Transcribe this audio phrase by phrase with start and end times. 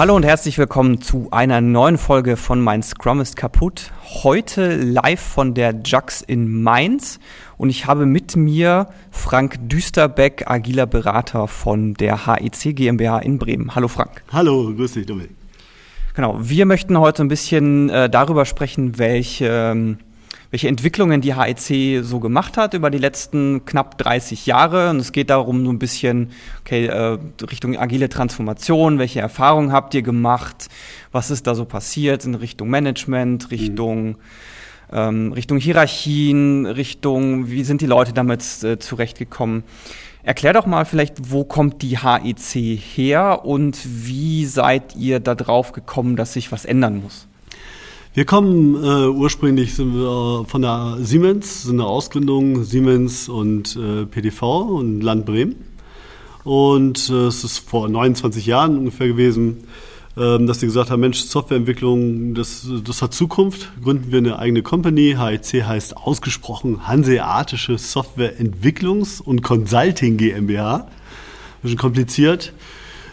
[0.00, 3.92] Hallo und herzlich willkommen zu einer neuen Folge von Mein Scrum ist kaputt.
[4.22, 7.20] Heute live von der Jux in Mainz
[7.58, 13.74] und ich habe mit mir Frank Düsterbeck, agiler Berater von der HEC GmbH in Bremen.
[13.74, 14.24] Hallo Frank.
[14.32, 15.32] Hallo, grüß dich Dominik.
[16.14, 19.98] Genau, wir möchten heute ein bisschen äh, darüber sprechen, welche ähm,
[20.50, 24.90] welche Entwicklungen die HEC so gemacht hat über die letzten knapp 30 Jahre.
[24.90, 26.30] Und es geht darum, so ein bisschen,
[26.60, 30.68] okay, äh, Richtung agile Transformation, welche Erfahrungen habt ihr gemacht,
[31.12, 34.16] was ist da so passiert in Richtung Management, Richtung, mhm.
[34.92, 39.62] ähm, Richtung Hierarchien, Richtung, wie sind die Leute damit äh, zurechtgekommen.
[40.22, 45.72] Erklär doch mal vielleicht, wo kommt die HEC her und wie seid ihr da drauf
[45.72, 47.29] gekommen, dass sich was ändern muss?
[48.12, 55.00] Wir kommen äh, ursprünglich von der Siemens, sind eine Ausgründung Siemens und äh, PDV und
[55.00, 55.54] Land Bremen.
[56.42, 59.58] Und äh, es ist vor 29 Jahren ungefähr gewesen,
[60.16, 63.70] äh, dass sie gesagt haben, Mensch, Softwareentwicklung, das, das hat Zukunft.
[63.80, 65.14] Gründen wir eine eigene Company.
[65.16, 70.88] HEC heißt ausgesprochen Hanseatische Softwareentwicklungs- und Consulting GmbH.
[71.62, 72.54] Bisschen kompliziert.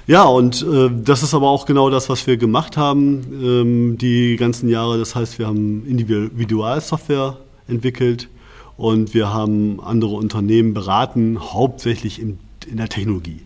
[0.08, 4.38] Ja, und äh, das ist aber auch genau das, was wir gemacht haben ähm, die
[4.38, 4.98] ganzen Jahre.
[4.98, 8.30] Das heißt, wir haben Individualsoftware entwickelt
[8.78, 13.42] und wir haben andere Unternehmen beraten, hauptsächlich in, in der Technologie.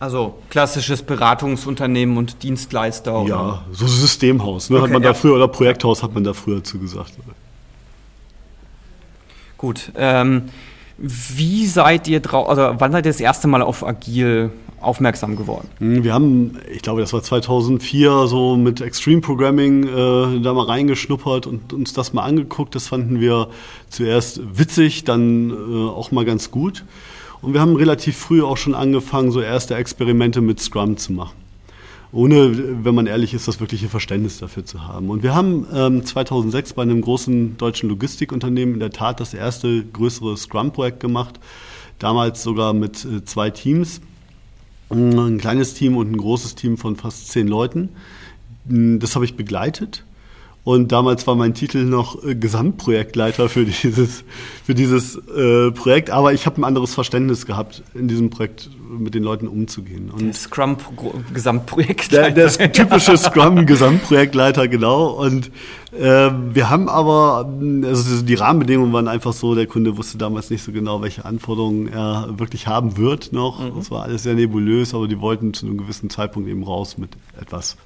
[0.00, 3.20] Also klassisches Beratungsunternehmen und Dienstleister.
[3.22, 3.30] Oder?
[3.30, 5.10] Ja, so Systemhaus, ne, okay, hat man ja.
[5.10, 7.12] da früher oder Projekthaus hat man da früher zu gesagt.
[9.56, 9.92] Gut.
[9.96, 10.50] Ähm,
[10.98, 14.50] wie seid ihr drauf, also wann seid ihr das erste Mal auf Agil
[14.80, 15.68] aufmerksam geworden?
[15.78, 20.66] Hm, wir haben, ich glaube, das war 2004, so mit Extreme Programming äh, da mal
[20.66, 22.74] reingeschnuppert und uns das mal angeguckt.
[22.74, 23.48] Das fanden wir
[23.88, 26.84] zuerst witzig, dann äh, auch mal ganz gut.
[27.42, 31.43] Und wir haben relativ früh auch schon angefangen, so erste Experimente mit Scrum zu machen.
[32.14, 35.10] Ohne, wenn man ehrlich ist, das wirkliche Verständnis dafür zu haben.
[35.10, 39.84] Und wir haben ähm, 2006 bei einem großen deutschen Logistikunternehmen in der Tat das erste
[39.84, 41.40] größere Scrum-Projekt gemacht.
[41.98, 44.00] Damals sogar mit äh, zwei Teams
[44.90, 47.90] ein kleines Team und ein großes Team von fast zehn Leuten.
[48.64, 50.04] Das habe ich begleitet.
[50.64, 54.24] Und damals war mein Titel noch äh, Gesamtprojektleiter für dieses,
[54.64, 56.10] für dieses äh, Projekt.
[56.10, 60.10] Aber ich habe ein anderes Verständnis gehabt, in diesem Projekt mit den Leuten umzugehen.
[60.10, 62.30] Und der Scrum-Gesamtprojektleiter.
[62.30, 65.08] Der, der typische Scrum-Gesamtprojektleiter, genau.
[65.08, 65.50] Und
[65.92, 67.46] äh, wir haben aber,
[67.84, 71.88] also die Rahmenbedingungen waren einfach so, der Kunde wusste damals nicht so genau, welche Anforderungen
[71.88, 73.60] er wirklich haben wird noch.
[73.60, 73.76] Mhm.
[73.76, 77.10] Das war alles sehr nebulös, aber die wollten zu einem gewissen Zeitpunkt eben raus mit
[77.38, 77.76] etwas.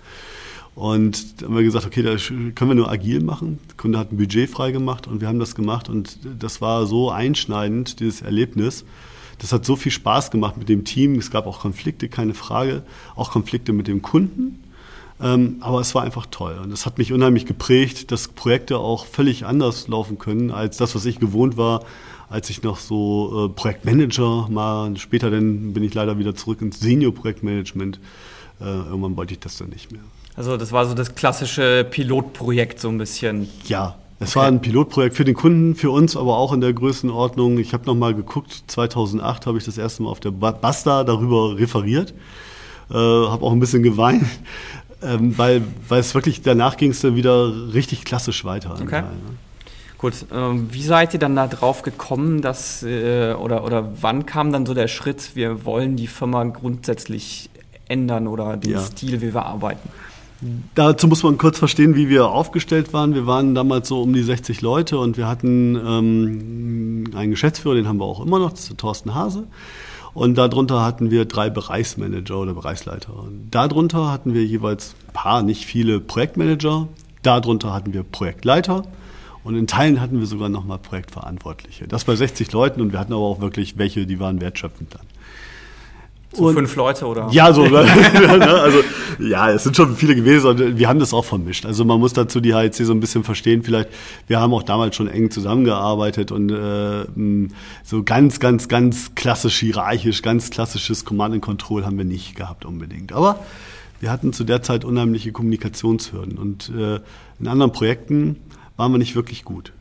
[0.78, 3.58] Und da haben wir gesagt, okay, da können wir nur agil machen.
[3.68, 7.10] Der Kunde hat ein Budget freigemacht und wir haben das gemacht und das war so
[7.10, 8.84] einschneidend, dieses Erlebnis.
[9.40, 11.16] Das hat so viel Spaß gemacht mit dem Team.
[11.16, 12.84] Es gab auch Konflikte, keine Frage,
[13.16, 14.62] auch Konflikte mit dem Kunden.
[15.20, 19.04] Ähm, aber es war einfach toll und das hat mich unheimlich geprägt, dass Projekte auch
[19.04, 21.84] völlig anders laufen können als das, was ich gewohnt war,
[22.28, 26.78] als ich noch so äh, Projektmanager mal, später dann bin ich leider wieder zurück ins
[26.78, 27.98] Senior-Projektmanagement.
[28.60, 30.02] Äh, irgendwann wollte ich das dann nicht mehr.
[30.38, 33.48] Also das war so das klassische Pilotprojekt so ein bisschen.
[33.64, 34.38] Ja, es okay.
[34.38, 37.58] war ein Pilotprojekt für den Kunden, für uns, aber auch in der Größenordnung.
[37.58, 42.14] Ich habe nochmal geguckt, 2008 habe ich das erste Mal auf der Basta darüber referiert,
[42.88, 44.26] äh, habe auch ein bisschen geweint,
[45.02, 48.78] ähm, weil, weil es wirklich, danach ging es dann wieder richtig klassisch weiter.
[48.80, 49.02] Okay.
[49.02, 49.08] Ne?
[49.98, 54.52] Gut, ähm, wie seid ihr dann da drauf gekommen, dass, äh, oder, oder wann kam
[54.52, 57.50] dann so der Schritt, wir wollen die Firma grundsätzlich
[57.88, 58.80] ändern oder den ja.
[58.80, 59.88] Stil, wie wir arbeiten?
[60.74, 63.14] Dazu muss man kurz verstehen, wie wir aufgestellt waren.
[63.14, 67.88] Wir waren damals so um die 60 Leute und wir hatten ähm, einen Geschäftsführer, den
[67.88, 69.44] haben wir auch immer noch, das ist der Thorsten Hase.
[70.14, 73.14] Und darunter hatten wir drei Bereichsmanager oder Bereichsleiter.
[73.14, 76.88] Und darunter hatten wir jeweils ein paar, nicht viele Projektmanager.
[77.22, 78.84] Darunter hatten wir Projektleiter.
[79.44, 81.88] Und in Teilen hatten wir sogar nochmal Projektverantwortliche.
[81.88, 85.06] Das bei 60 Leuten und wir hatten aber auch wirklich welche, die waren wertschöpfend dann.
[86.32, 87.28] So und, fünf Leute oder?
[87.30, 87.62] Ja, so.
[87.68, 87.78] Ne?
[87.78, 88.78] also
[89.18, 91.66] ja, es sind schon viele gewesen und wir haben das auch vermischt.
[91.66, 93.62] Also man muss dazu die HEC so ein bisschen verstehen.
[93.62, 93.88] Vielleicht,
[94.26, 97.06] wir haben auch damals schon eng zusammengearbeitet und äh,
[97.84, 102.64] so ganz, ganz, ganz klassisch hierarchisch, ganz klassisches Command and Control haben wir nicht gehabt
[102.64, 103.12] unbedingt.
[103.12, 103.44] Aber
[104.00, 107.00] wir hatten zu der Zeit unheimliche Kommunikationshürden und äh,
[107.40, 108.36] in anderen Projekten
[108.76, 109.72] waren wir nicht wirklich gut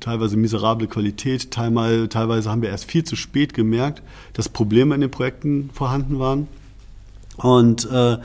[0.00, 1.50] teilweise miserable Qualität.
[1.50, 4.02] Teilweise, teilweise haben wir erst viel zu spät gemerkt,
[4.32, 6.48] dass Probleme in den Projekten vorhanden waren.
[7.36, 8.18] Und äh,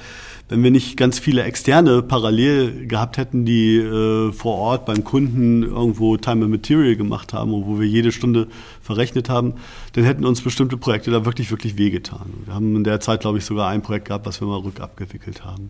[0.49, 5.63] wenn wir nicht ganz viele externe parallel gehabt hätten, die äh, vor Ort beim Kunden
[5.63, 8.47] irgendwo Time and Material gemacht haben, wo wir jede Stunde
[8.81, 9.55] verrechnet haben,
[9.93, 12.33] dann hätten uns bestimmte Projekte da wirklich, wirklich wehgetan.
[12.45, 15.43] Wir haben in der Zeit, glaube ich, sogar ein Projekt gehabt, was wir mal rückabgewickelt
[15.43, 15.69] haben.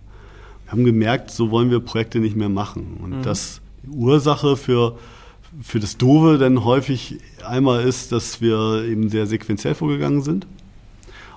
[0.65, 2.97] Wir haben gemerkt, so wollen wir Projekte nicht mehr machen.
[3.01, 3.23] Und mhm.
[3.23, 4.97] das die Ursache für
[5.61, 10.45] für das Dove dann häufig einmal ist, dass wir eben sehr sequenziell vorgegangen sind.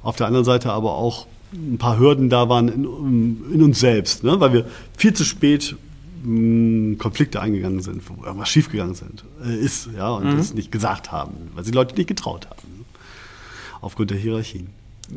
[0.03, 4.25] Auf der anderen Seite aber auch ein paar Hürden da waren in, in uns selbst,
[4.25, 4.39] ne?
[4.41, 4.67] weil wir
[4.97, 5.77] viel zu spät
[6.23, 10.37] mh, hm, Konflikte eingegangen sind, wo irgendwas schiefgegangen sind, äh, ist, ja, und mhm.
[10.37, 12.85] das nicht gesagt haben, weil sie Leute nicht getraut haben, ne?
[13.81, 14.69] aufgrund der Hierarchien.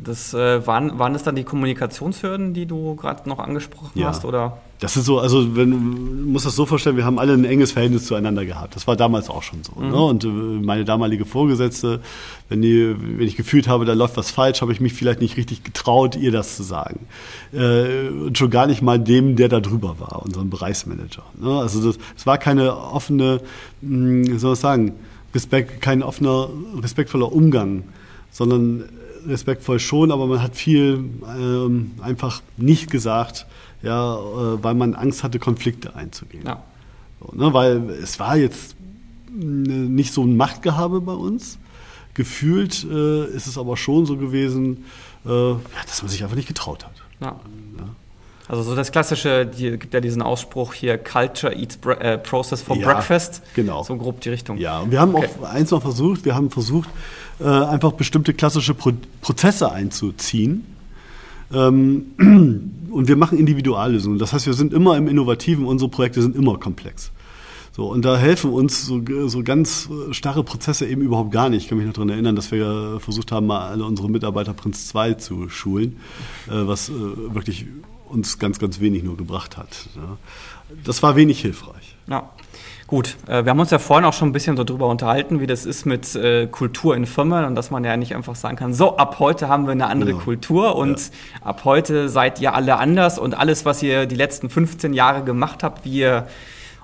[0.02, 4.08] Das äh, waren, waren das dann die Kommunikationshürden, die du gerade noch angesprochen ja.
[4.08, 4.58] hast, oder?
[4.80, 5.76] Das ist so, also wenn, du
[6.30, 8.74] musst das so vorstellen, wir haben alle ein enges Verhältnis zueinander gehabt.
[8.74, 9.80] Das war damals auch schon so.
[9.80, 9.90] Mhm.
[9.90, 9.96] Ne?
[9.96, 12.00] Und äh, meine damalige Vorgesetzte,
[12.48, 15.36] wenn, die, wenn ich gefühlt habe, da läuft was falsch, habe ich mich vielleicht nicht
[15.36, 17.06] richtig getraut, ihr das zu sagen.
[17.52, 21.22] Äh, und schon gar nicht mal dem, der da drüber war, unserem Bereichsmanager.
[21.38, 21.58] Ne?
[21.60, 23.40] Also das, das war keine offene,
[23.80, 24.92] mh, hm, soll ich sagen,
[25.34, 26.48] Respekt, kein offener,
[26.82, 27.84] respektvoller Umgang,
[28.30, 28.84] sondern
[29.26, 31.04] respektvoll schon, aber man hat viel
[31.38, 33.46] ähm, einfach nicht gesagt,
[33.82, 36.44] ja, äh, weil man Angst hatte, Konflikte einzugehen.
[36.46, 36.62] Ja.
[37.20, 38.76] So, ne, weil es war jetzt
[39.30, 41.58] nicht so ein Machtgehabe bei uns.
[42.14, 44.84] Gefühlt äh, ist es aber schon so gewesen,
[45.26, 46.94] äh, ja, dass man sich einfach nicht getraut hat.
[47.20, 47.40] Ja.
[47.78, 47.88] ja.
[48.46, 52.76] Also so das klassische, die gibt ja diesen Ausspruch hier, Culture eats äh, process for
[52.76, 53.42] ja, breakfast.
[53.54, 53.82] Genau.
[53.82, 54.58] So grob die Richtung.
[54.58, 55.28] Ja, und wir haben okay.
[55.40, 56.90] auch eins noch versucht, wir haben versucht,
[57.40, 60.64] äh, einfach bestimmte klassische Pro Prozesse einzuziehen.
[61.52, 62.06] Ähm,
[62.90, 64.18] und wir machen Individuallösungen.
[64.18, 67.10] Das heißt, wir sind immer im Innovativen, unsere Projekte sind immer komplex.
[67.76, 71.64] So, und da helfen uns so, so ganz starre Prozesse eben überhaupt gar nicht.
[71.64, 74.86] Ich kann mich noch daran erinnern, dass wir versucht haben, mal alle unsere Mitarbeiter Prinz
[74.86, 75.96] 2 zu schulen,
[76.46, 77.66] äh, was äh, wirklich
[78.08, 79.88] uns ganz, ganz wenig nur gebracht hat.
[80.84, 81.93] Das war wenig hilfreich.
[82.06, 82.30] Ja.
[82.86, 85.46] Gut, äh, wir haben uns ja vorhin auch schon ein bisschen so drüber unterhalten, wie
[85.46, 88.74] das ist mit äh, Kultur in Firmen und dass man ja nicht einfach sagen kann,
[88.74, 90.16] so ab heute haben wir eine andere ja.
[90.16, 91.46] Kultur und ja.
[91.46, 95.62] ab heute seid ihr alle anders und alles, was ihr die letzten 15 Jahre gemacht
[95.62, 96.26] habt, wie ihr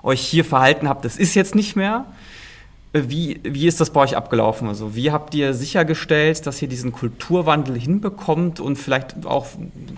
[0.01, 2.05] euch hier verhalten habt, das ist jetzt nicht mehr.
[2.93, 4.67] Äh, wie, wie ist das bei euch abgelaufen?
[4.67, 9.45] Also wie habt ihr sichergestellt, dass ihr diesen Kulturwandel hinbekommt und vielleicht auch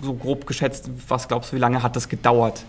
[0.02, 2.64] so grob geschätzt, was glaubst du, wie lange hat das gedauert?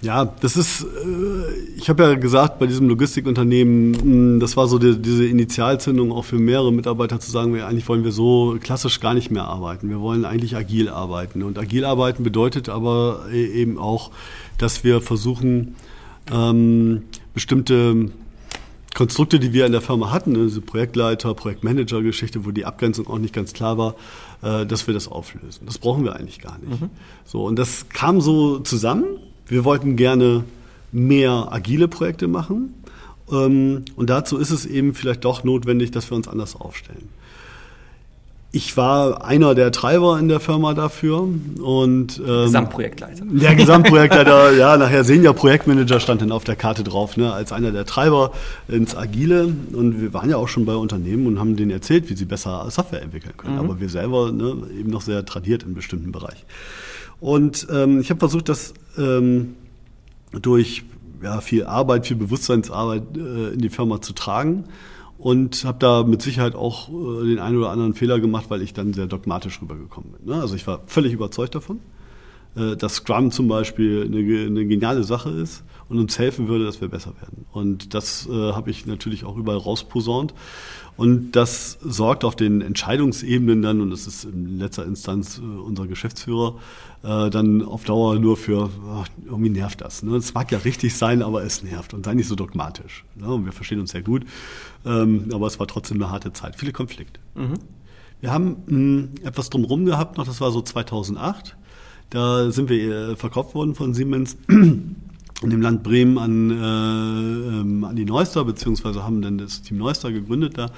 [0.00, 4.78] Ja, das ist, äh, ich habe ja gesagt, bei diesem Logistikunternehmen, hm, das war so
[4.78, 9.00] die, diese Initialzündung auch für mehrere Mitarbeiter zu sagen, wir, eigentlich wollen wir so klassisch
[9.00, 9.88] gar nicht mehr arbeiten.
[9.88, 11.42] Wir wollen eigentlich agil arbeiten.
[11.42, 14.12] Und agil arbeiten bedeutet aber e, eben auch,
[14.56, 15.74] dass wir versuchen,
[16.32, 17.02] ähm,
[17.34, 18.10] bestimmte
[18.94, 23.18] Konstrukte, die wir in der Firma hatten, ne, diese Projektleiter, Projektmanager-Geschichte, wo die Abgrenzung auch
[23.18, 23.94] nicht ganz klar war,
[24.42, 25.66] äh, dass wir das auflösen.
[25.66, 26.80] Das brauchen wir eigentlich gar nicht.
[26.80, 26.90] Mhm.
[27.24, 29.04] So, und das kam so zusammen
[29.48, 30.44] wir wollten gerne
[30.92, 32.74] mehr agile Projekte machen.
[33.30, 37.08] Ähm, und dazu ist es eben vielleicht doch notwendig, dass wir uns anders aufstellen.
[38.50, 43.26] Ich war einer der Treiber in der Firma dafür und ähm, Gesamtprojektleiter.
[43.26, 47.72] Der Gesamtprojektleiter, ja, nachher Senior Projektmanager stand dann auf der Karte drauf, ne, als einer
[47.72, 48.32] der Treiber
[48.66, 49.54] ins Agile.
[49.74, 52.70] Und wir waren ja auch schon bei Unternehmen und haben denen erzählt, wie sie besser
[52.70, 53.56] Software entwickeln können.
[53.56, 53.60] Mhm.
[53.60, 56.46] Aber wir selber ne, eben noch sehr tradiert in bestimmten Bereichen.
[57.20, 59.54] Und ähm, ich habe versucht, das ähm,
[60.32, 60.84] durch
[61.22, 64.64] ja, viel Arbeit, viel Bewusstseinsarbeit äh, in die Firma zu tragen
[65.18, 68.72] und habe da mit Sicherheit auch äh, den einen oder anderen Fehler gemacht, weil ich
[68.72, 70.34] dann sehr dogmatisch rübergekommen bin.
[70.34, 70.40] Ne?
[70.40, 71.80] Also ich war völlig überzeugt davon,
[72.56, 76.80] äh, dass Scrum zum Beispiel eine, eine, geniale Sache ist und uns helfen würde, dass
[76.80, 77.46] wir besser werden.
[77.52, 80.34] Und das äh, habe ich natürlich auch überall rausposaunt.
[80.98, 85.86] Und das sorgt auf den Entscheidungsebenen dann, und das ist in letzter Instanz äh, unser
[85.86, 86.56] Geschäftsführer,
[87.04, 90.02] äh, dann auf Dauer nur für, ach, irgendwie nervt das.
[90.02, 90.16] Ne?
[90.16, 93.04] Es mag ja richtig sein, aber es nervt und sei nicht so dogmatisch.
[93.14, 93.28] Ne?
[93.28, 94.24] Und wir verstehen uns sehr gut,
[94.84, 97.20] ähm, aber es war trotzdem eine harte Zeit, viele Konflikte.
[97.36, 97.54] Mhm.
[98.20, 101.56] Wir haben mh, hm, etwas drumherum gehabt noch, das war so 2008.
[102.10, 104.36] Da sind wir äh, verkauft worden von Siemens
[105.42, 106.54] in dem Land Bremen an, äh,
[107.60, 110.70] ähm, an die Neuster, beziehungsweise haben dann das Team Neuster gegründet da.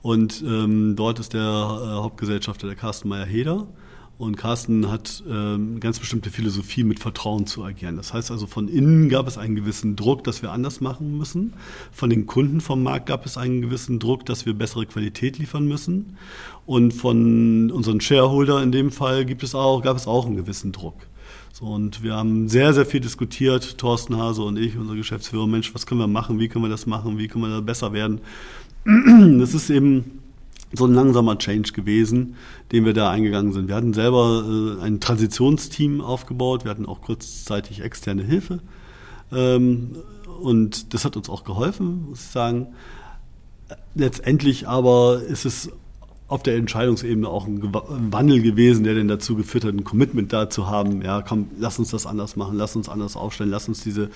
[0.00, 3.66] Und ähm, dort ist der äh, Hauptgesellschafter der Carsten Meyer-Heder.
[4.16, 7.96] Und Carsten hat ähm, ganz bestimmte Philosophie, mit Vertrauen zu agieren.
[7.96, 11.52] Das heißt also, von innen gab es einen gewissen Druck, dass wir anders machen müssen.
[11.92, 15.68] Von den Kunden vom Markt gab es einen gewissen Druck, dass wir bessere Qualität liefern
[15.68, 16.16] müssen.
[16.66, 20.72] Und von unseren Shareholder in dem Fall gibt es auch, gab es auch einen gewissen
[20.72, 20.96] Druck.
[21.60, 25.86] Und wir haben sehr, sehr viel diskutiert, Thorsten Hase und ich, unser Geschäftsführer, Mensch, was
[25.86, 28.20] können wir machen, wie können wir das machen, wie können wir da besser werden.
[29.38, 30.22] Das ist eben
[30.72, 32.36] so ein langsamer Change gewesen,
[32.72, 33.68] den wir da eingegangen sind.
[33.68, 34.44] Wir hatten selber
[34.80, 38.60] äh, ein Transitionsteam aufgebaut, wir hatten auch kurzzeitig externe Hilfe
[39.32, 39.96] ähm,
[40.40, 42.68] und das hat uns auch geholfen, muss ich sagen.
[43.94, 45.70] Letztendlich aber ist es
[46.28, 50.50] auf der Entscheidungsebene auch ein Wandel gewesen, der denn dazu geführt hat, ein Commitment da
[50.50, 53.82] zu haben, ja, komm, lass uns das anders machen, lass uns anders aufstellen, lass uns
[53.82, 54.10] diese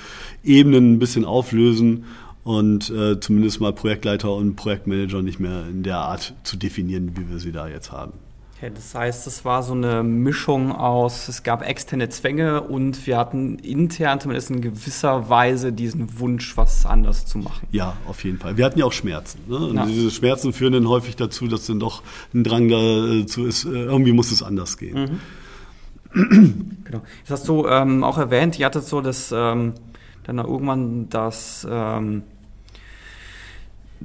[0.45, 2.04] Ebenen ein bisschen auflösen
[2.45, 7.31] und äh, zumindest mal Projektleiter und Projektmanager nicht mehr in der Art zu definieren, wie
[7.31, 8.12] wir sie da jetzt haben.
[8.62, 13.19] Okay, das heißt, es war so eine Mischung aus, es gab externe Zwänge und wir
[13.19, 17.66] hatten intern zumindest in gewisser Weise diesen Wunsch, was anders zu machen.
[17.73, 18.57] Ja, auf jeden Fall.
[18.57, 19.40] Wir hatten ja auch Schmerzen.
[19.49, 19.57] Ne?
[19.57, 19.87] Und ja.
[19.87, 24.12] diese Schmerzen führen dann häufig dazu, dass dann doch ein Drang dazu ist, äh, irgendwie
[24.12, 25.21] muss es anders gehen.
[26.14, 26.78] Mhm.
[26.85, 27.02] genau.
[27.26, 29.75] Das hast du ähm, auch erwähnt, ihr hattet so das ähm,
[30.23, 32.23] dann irgendwann das ähm,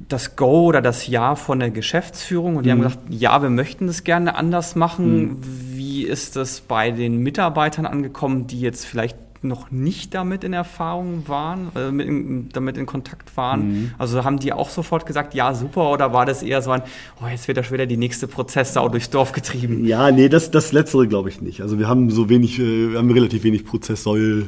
[0.08, 2.72] das Go oder das Ja von der Geschäftsführung und die mhm.
[2.72, 5.20] haben gesagt, ja, wir möchten das gerne anders machen.
[5.20, 5.36] Mhm.
[5.42, 11.24] Wie ist das bei den Mitarbeitern angekommen, die jetzt vielleicht noch nicht damit in Erfahrung
[11.26, 13.68] waren, äh, in, damit in Kontakt waren?
[13.68, 13.90] Mhm.
[13.98, 16.82] Also haben die auch sofort gesagt, ja, super, oder war das eher so ein,
[17.22, 19.84] oh, jetzt wird da schon wieder die nächste Prozesssau durchs Dorf getrieben?
[19.84, 21.60] Ja, nee, das, das Letztere glaube ich nicht.
[21.60, 24.46] Also wir haben so wenig, äh, wir haben relativ wenig Prozesssäule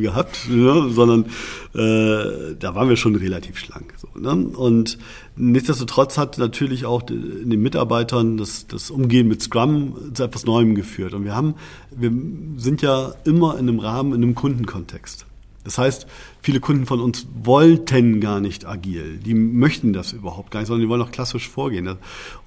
[0.00, 0.88] gehabt, ne?
[0.90, 1.26] sondern
[1.74, 3.94] äh, da waren wir schon relativ schlank.
[3.96, 4.48] So, ne?
[4.56, 4.98] Und
[5.38, 10.74] Nichtsdestotrotz hat natürlich auch in den Mitarbeitern das, das Umgehen mit Scrum zu etwas Neuem
[10.74, 11.12] geführt.
[11.12, 11.54] Und wir haben,
[11.90, 12.10] wir
[12.56, 15.26] sind ja immer in einem Rahmen, in einem Kundenkontext.
[15.62, 16.06] Das heißt,
[16.40, 19.18] viele Kunden von uns wollten gar nicht agil.
[19.18, 21.96] Die möchten das überhaupt gar nicht, sondern die wollen auch klassisch vorgehen.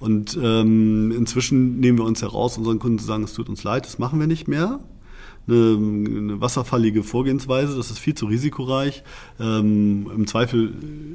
[0.00, 3.84] Und ähm, inzwischen nehmen wir uns heraus, unseren Kunden zu sagen, es tut uns leid,
[3.84, 4.80] das machen wir nicht mehr
[5.50, 7.76] eine, eine wasserfallige Vorgehensweise.
[7.76, 9.02] Das ist viel zu risikoreich.
[9.38, 10.72] Ähm, Im Zweifel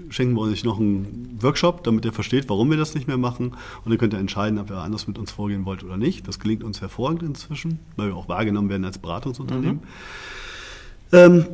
[0.09, 3.53] schenken wir euch noch einen Workshop, damit ihr versteht, warum wir das nicht mehr machen.
[3.83, 6.27] Und dann könnt ihr entscheiden, ob ihr anders mit uns vorgehen wollt oder nicht.
[6.27, 9.81] Das gelingt uns hervorragend inzwischen, weil wir auch wahrgenommen werden als Beratungsunternehmen.
[11.11, 11.17] Mhm.
[11.17, 11.45] Ähm,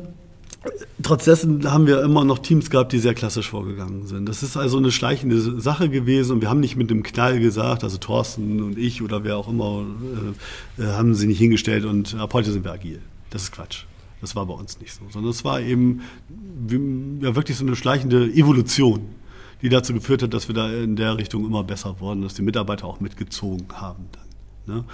[1.02, 4.28] Trotz dessen haben wir immer noch Teams gehabt, die sehr klassisch vorgegangen sind.
[4.28, 7.82] Das ist also eine schleichende Sache gewesen und wir haben nicht mit dem Knall gesagt,
[7.82, 9.84] also Thorsten und ich oder wer auch immer,
[10.78, 13.00] äh, äh haben sie nicht hingestellt und ab heute sind wir agil.
[13.30, 13.84] Das ist Quatsch.
[14.20, 16.02] Das war bei uns nicht so, sondern es war eben
[17.20, 19.00] ja, wirklich so eine schleichende Evolution,
[19.62, 22.42] die dazu geführt hat, dass wir da in der Richtung immer besser wurden, dass die
[22.42, 24.04] Mitarbeiter auch mitgezogen haben.
[24.66, 24.84] Dann, ne?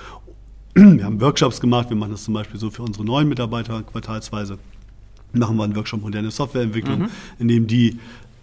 [0.96, 4.58] Wir haben Workshops gemacht, wir machen das zum Beispiel so für unsere neuen Mitarbeiter quartalsweise
[5.32, 7.08] machen wir einen Workshop moderne Softwareentwicklung, mhm.
[7.38, 7.98] in dem die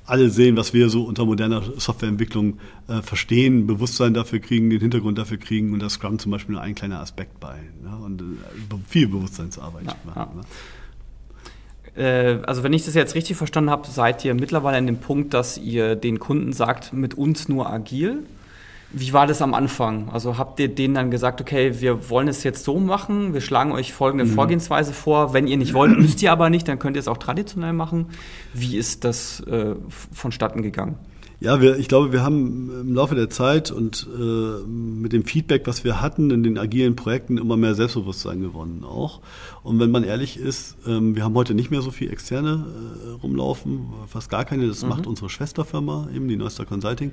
[0.06, 5.18] alle sehen, was wir so unter moderner Softwareentwicklung äh, verstehen, Bewusstsein dafür kriegen, den Hintergrund
[5.18, 7.56] dafür kriegen und das Scrum zum Beispiel nur ein kleiner Aspekt bei.
[7.84, 7.96] Ne?
[7.98, 8.26] Und äh,
[8.88, 10.30] viel Bewusstseinsarbeit ja, machen.
[10.36, 10.36] Ja.
[10.36, 10.44] Ne?
[11.96, 15.34] Äh, also wenn ich das jetzt richtig verstanden habe, seid ihr mittlerweile an dem Punkt,
[15.34, 18.24] dass ihr den Kunden sagt, mit uns nur agil
[18.98, 20.08] wie war das am Anfang?
[20.10, 23.74] Also habt ihr denen dann gesagt, okay, wir wollen es jetzt so machen, wir schlagen
[23.74, 24.30] euch folgende mhm.
[24.30, 25.34] Vorgehensweise vor.
[25.34, 28.08] Wenn ihr nicht wollt, müsst ihr aber nicht, dann könnt ihr es auch traditionell machen.
[28.54, 29.76] Wie ist das äh,
[30.14, 30.98] vonstatten gegangen?
[31.42, 35.68] Ja, wir, ich glaube, wir haben im Laufe der Zeit und äh, mit dem Feedback,
[35.68, 39.20] was wir hatten in den agilen Projekten, immer mehr Selbstbewusstsein gewonnen auch.
[39.62, 43.10] Und wenn man ehrlich ist, ähm, wir haben heute nicht mehr so viel externe äh,
[43.22, 44.68] rumlaufen, fast gar keine.
[44.68, 44.90] Das mhm.
[44.90, 47.12] macht unsere Schwesterfirma, eben die Neuster Consulting.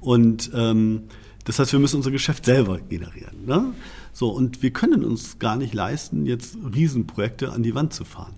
[0.00, 1.02] Und ähm,
[1.44, 3.44] das heißt, wir müssen unser Geschäft selber generieren.
[3.46, 3.72] Ne?
[4.12, 8.34] So, und wir können uns gar nicht leisten, jetzt Riesenprojekte an die Wand zu fahren.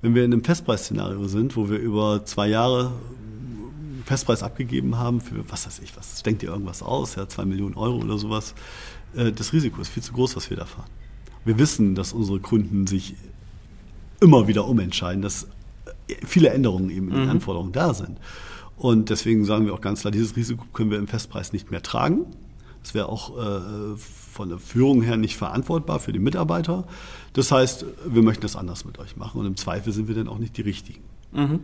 [0.00, 2.92] Wenn wir in einem Festpreisszenario sind, wo wir über zwei Jahre
[4.04, 7.74] Festpreis abgegeben haben für, was weiß ich, was denkt ihr irgendwas aus, ja, zwei Millionen
[7.74, 8.54] Euro oder sowas.
[9.16, 10.90] Äh, das Risiko ist viel zu groß, was wir da fahren.
[11.44, 13.14] Wir wissen, dass unsere Kunden sich
[14.20, 15.48] immer wieder umentscheiden, dass
[16.24, 17.30] viele Änderungen eben in den mhm.
[17.30, 18.18] Anforderungen da sind.
[18.76, 21.82] Und deswegen sagen wir auch ganz klar, dieses Risiko können wir im Festpreis nicht mehr
[21.82, 22.26] tragen.
[22.82, 26.86] Das wäre auch äh, von der Führung her nicht verantwortbar für die Mitarbeiter.
[27.32, 30.28] Das heißt, wir möchten das anders mit euch machen und im Zweifel sind wir dann
[30.28, 31.02] auch nicht die Richtigen.
[31.34, 31.60] Mhm.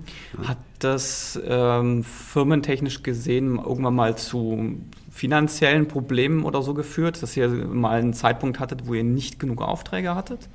[0.46, 7.48] Hat das ähm, firmentechnisch gesehen irgendwann mal zu finanziellen Problemen oder so geführt, dass ihr
[7.48, 10.48] mal einen Zeitpunkt hattet, wo ihr nicht genug Aufträge hattet?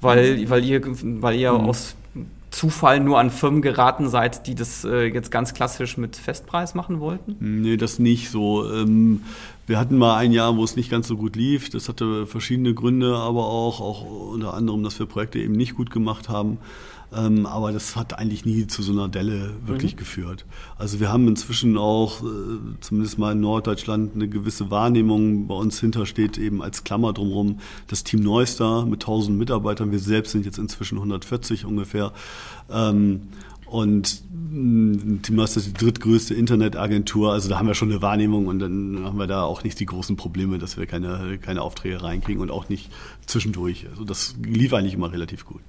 [0.00, 0.50] Weil, mhm.
[0.50, 0.82] weil ihr,
[1.22, 1.68] weil ihr mhm.
[1.68, 1.96] aus
[2.50, 7.00] Zufall nur an Firmen geraten seid, die das äh, jetzt ganz klassisch mit Festpreis machen
[7.00, 7.36] wollten?
[7.40, 8.70] Nee, das nicht so.
[8.72, 9.22] Ähm,
[9.66, 11.70] wir hatten mal ein Jahr, wo es nicht ganz so gut lief.
[11.70, 15.90] Das hatte verschiedene Gründe, aber auch, auch unter anderem, dass wir Projekte eben nicht gut
[15.90, 16.58] gemacht haben.
[17.16, 19.98] Ähm, aber das hat eigentlich nie zu so einer Delle wirklich mhm.
[19.98, 20.44] geführt.
[20.76, 22.26] Also wir haben inzwischen auch, äh,
[22.80, 25.46] zumindest mal in Norddeutschland, eine gewisse Wahrnehmung.
[25.46, 29.92] Bei uns hintersteht eben als Klammer drumherum das Team Neuster mit 1000 Mitarbeitern.
[29.92, 32.12] Wir selbst sind jetzt inzwischen 140 ungefähr.
[32.70, 33.22] Ähm,
[33.66, 38.46] Und mm, Team Master ist die drittgrößte Internetagentur, also da haben wir schon eine Wahrnehmung
[38.46, 42.00] und dann haben wir da auch nicht die großen Probleme, dass wir keine, keine Aufträge
[42.00, 42.92] reinkriegen und auch nicht
[43.26, 43.86] zwischendurch.
[43.90, 45.62] Also das lief eigentlich immer relativ gut.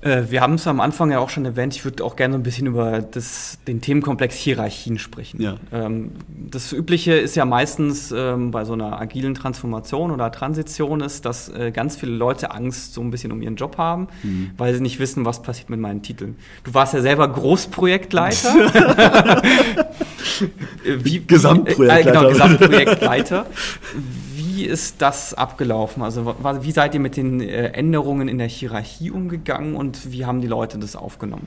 [0.00, 2.44] Äh, wir haben es am Anfang ja auch schon erwähnt, ich würde auch gerne ein
[2.44, 5.42] bisschen über das, den Themenkomplex Hierarchien sprechen.
[5.42, 5.56] Ja.
[5.72, 11.24] Ähm, das Übliche ist ja meistens ähm, bei so einer agilen Transformation oder Transition ist,
[11.24, 14.50] dass äh, ganz viele Leute Angst so ein bisschen um ihren Job haben, mhm.
[14.56, 16.36] weil sie nicht wissen, was passiert mit meinen Titeln.
[16.62, 18.54] Du warst ja selber Großprojektleiter.
[20.84, 22.10] Wie, Gesamtprojektleiter.
[22.10, 23.46] Äh, genau, Gesamtprojektleiter.
[24.58, 26.02] Wie ist das abgelaufen?
[26.02, 30.40] Also wie seid ihr mit den äh, Änderungen in der Hierarchie umgegangen und wie haben
[30.40, 31.46] die Leute das aufgenommen?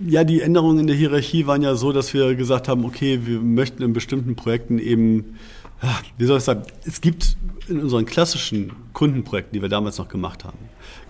[0.00, 3.38] Ja, die Änderungen in der Hierarchie waren ja so, dass wir gesagt haben, okay, wir
[3.38, 5.36] möchten in bestimmten Projekten eben,
[6.18, 7.36] wie soll ich sagen, es gibt
[7.68, 10.58] in unseren klassischen Kundenprojekten, die wir damals noch gemacht haben,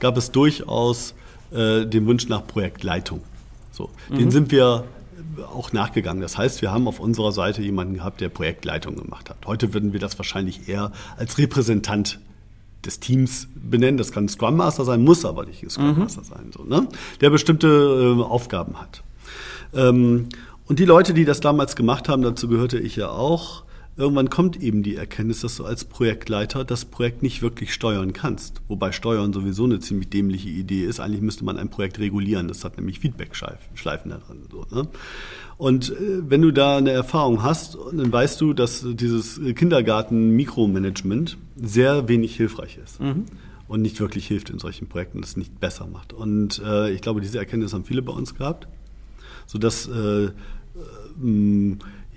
[0.00, 1.14] gab es durchaus
[1.50, 3.22] äh, den Wunsch nach Projektleitung.
[3.72, 4.18] So, mhm.
[4.18, 4.84] den sind wir
[5.52, 6.20] auch nachgegangen.
[6.20, 9.36] Das heißt, wir haben auf unserer Seite jemanden gehabt, der Projektleitung gemacht hat.
[9.46, 12.18] Heute würden wir das wahrscheinlich eher als Repräsentant
[12.84, 13.98] des Teams benennen.
[13.98, 15.98] Das kann Scrum Master sein, muss aber nicht Scrum mhm.
[15.98, 16.26] Master mhm.
[16.26, 16.88] sein, so, ne?
[17.20, 19.02] der bestimmte äh, Aufgaben hat.
[19.74, 20.28] Ähm,
[20.66, 23.64] und die Leute, die das damals gemacht haben, dazu gehörte ich ja auch,
[23.96, 28.62] irgendwann kommt eben die Erkenntnis, dass du als Projektleiter das Projekt nicht wirklich steuern kannst.
[28.68, 31.00] Wobei Steuern sowieso eine ziemlich dämliche Idee ist.
[31.00, 32.48] Eigentlich müsste man ein Projekt regulieren.
[32.48, 34.42] Das hat nämlich Feedback-Schleifen da drin.
[34.50, 34.88] So, ne?
[35.58, 42.08] Und äh, wenn du da eine Erfahrung hast, dann weißt du, dass dieses Kindergarten-Mikromanagement sehr
[42.08, 42.98] wenig hilfreich ist.
[43.00, 43.26] Mhm.
[43.68, 46.14] Und nicht wirklich hilft in solchen Projekten, das nicht besser macht.
[46.14, 48.68] Und äh, ich glaube, diese Erkenntnis haben viele bei uns gehabt,
[49.46, 50.30] sodass äh, äh,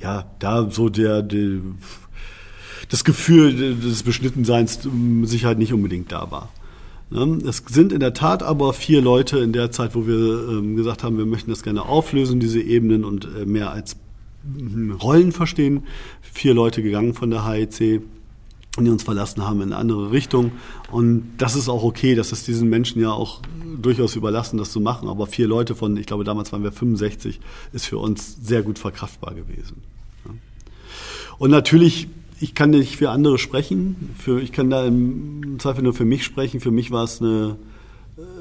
[0.03, 1.61] ja, da so der, der
[2.89, 6.51] das Gefühl des Beschnittenseins mit Sicherheit nicht unbedingt da war.
[7.09, 7.39] Ne?
[7.47, 11.03] Es sind in der Tat aber vier Leute in der Zeit, wo wir ähm, gesagt
[11.03, 13.95] haben, wir möchten das gerne auflösen, diese Ebenen und äh, mehr als
[14.43, 15.83] hm, Rollen verstehen.
[16.21, 18.01] Vier Leute gegangen von der HEC
[18.79, 20.51] die uns verlassen haben in eine andere Richtung.
[20.91, 23.41] Und das ist auch okay, das ist diesen Menschen ja auch
[23.79, 25.07] durchaus überlassen, das zu machen.
[25.07, 27.39] Aber vier Leute von, ich glaube, damals waren wir 65,
[27.71, 29.83] ist für uns sehr gut verkraftbar gewesen.
[31.37, 32.07] Und natürlich,
[32.39, 34.15] ich kann nicht für andere sprechen.
[34.17, 36.59] Für, ich kann da im Zweifel nur für mich sprechen.
[36.59, 37.57] Für mich war es eine,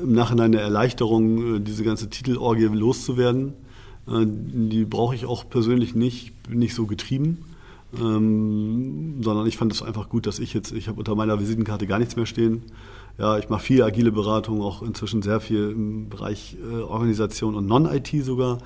[0.02, 3.54] im Nachhinein eine Erleichterung, diese ganze Titelorgie loszuwerden.
[4.08, 7.44] Äh, die brauche ich auch persönlich nicht, ich bin nicht so getrieben.
[7.94, 11.86] Ähm, sondern ich fand es einfach gut, dass ich jetzt, ich habe unter meiner Visitenkarte
[11.86, 12.62] gar nichts mehr stehen.
[13.18, 17.66] Ja, ich mache viel agile Beratung, auch inzwischen sehr viel im Bereich äh, Organisation und
[17.66, 18.58] Non-IT sogar.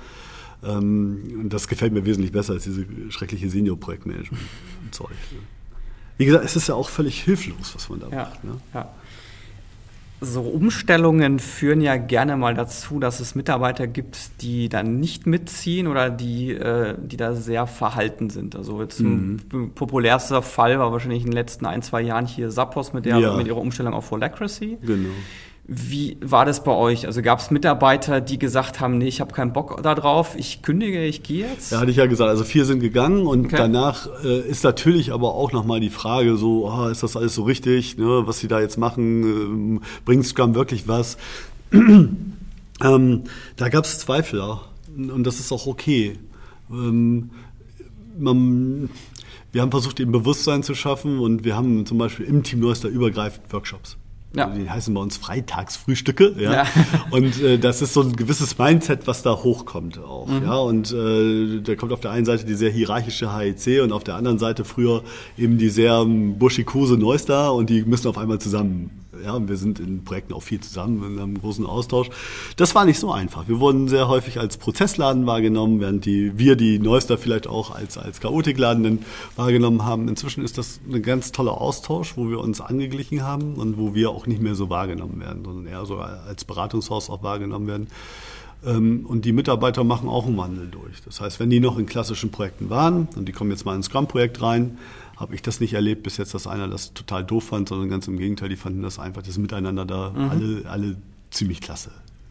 [0.63, 5.11] Ähm, das gefällt mir wesentlich besser als diese schreckliche Senior-Projektmanagement-Zeug.
[6.17, 8.43] Wie gesagt, es ist ja auch völlig hilflos, was man da ja, macht.
[8.43, 8.59] Ne?
[8.73, 8.89] Ja
[10.19, 15.87] so Umstellungen führen ja gerne mal dazu, dass es Mitarbeiter gibt, die dann nicht mitziehen
[15.87, 18.55] oder die, äh, die da sehr verhalten sind.
[18.55, 19.39] Also jetzt mhm.
[19.53, 23.17] ein populärster Fall war wahrscheinlich in den letzten ein, zwei Jahren hier Sappos mit, der,
[23.17, 23.35] ja.
[23.35, 24.79] mit ihrer Umstellung auf Holacracy.
[24.81, 25.09] Genau.
[25.69, 27.05] Wie war das bei euch?
[27.07, 31.03] Also gab es Mitarbeiter, die gesagt haben, nee, ich habe keinen Bock darauf, ich kündige,
[31.03, 31.73] ich gehe jetzt?
[31.73, 32.29] Ja, hatte ich ja gesagt.
[32.29, 33.57] Also vier sind gegangen und okay.
[33.57, 37.43] danach äh, ist natürlich aber auch nochmal die Frage so, oh, ist das alles so
[37.43, 41.17] richtig, ne, was sie da jetzt machen, ähm, bringt Scrum wirklich was?
[41.73, 43.23] ähm,
[43.57, 44.41] da gab es Zweifel
[44.95, 46.17] und das ist auch okay.
[46.71, 47.31] Ähm,
[48.17, 48.89] man,
[49.51, 52.87] wir haben versucht, eben Bewusstsein zu schaffen und wir haben zum Beispiel im Team Neuster
[52.87, 53.97] übergreifend Workshops.
[54.37, 54.47] Ja.
[54.47, 56.35] Die heißen bei uns Freitagsfrühstücke.
[56.37, 56.51] Ja.
[56.51, 56.65] ja.
[57.11, 60.27] Und äh, das ist so ein gewisses Mindset, was da hochkommt auch.
[60.27, 60.43] Mhm.
[60.43, 60.57] Ja.
[60.57, 64.15] Und äh, da kommt auf der einen Seite die sehr hierarchische HEC und auf der
[64.15, 65.03] anderen Seite früher
[65.37, 70.03] eben die sehr buschikose Neustar und die müssen auf einmal zusammen ja, wir sind in
[70.03, 72.09] Projekten auch viel zusammen, in einem großen Austausch.
[72.55, 73.47] Das war nicht so einfach.
[73.47, 77.97] Wir wurden sehr häufig als Prozessladen wahrgenommen, während die, wir die Neuster vielleicht auch als,
[77.97, 78.99] als Chaotikladen
[79.35, 80.07] wahrgenommen haben.
[80.07, 84.11] Inzwischen ist das ein ganz toller Austausch, wo wir uns angeglichen haben und wo wir
[84.11, 87.87] auch nicht mehr so wahrgenommen werden, sondern eher so als Beratungshaus auch wahrgenommen werden.
[88.65, 91.01] Ähm, und die Mitarbeiter machen auch einen Wandel durch.
[91.05, 93.87] Das heißt, wenn die noch in klassischen Projekten waren und die kommen jetzt mal ins
[93.87, 94.77] Scrum-Projekt rein,
[95.17, 98.07] habe ich das nicht erlebt bis jetzt, dass einer das total doof fand, sondern ganz
[98.07, 100.29] im Gegenteil, die fanden das einfach, das Miteinander da mhm.
[100.29, 100.97] alle, alle
[101.31, 101.89] ziemlich klasse.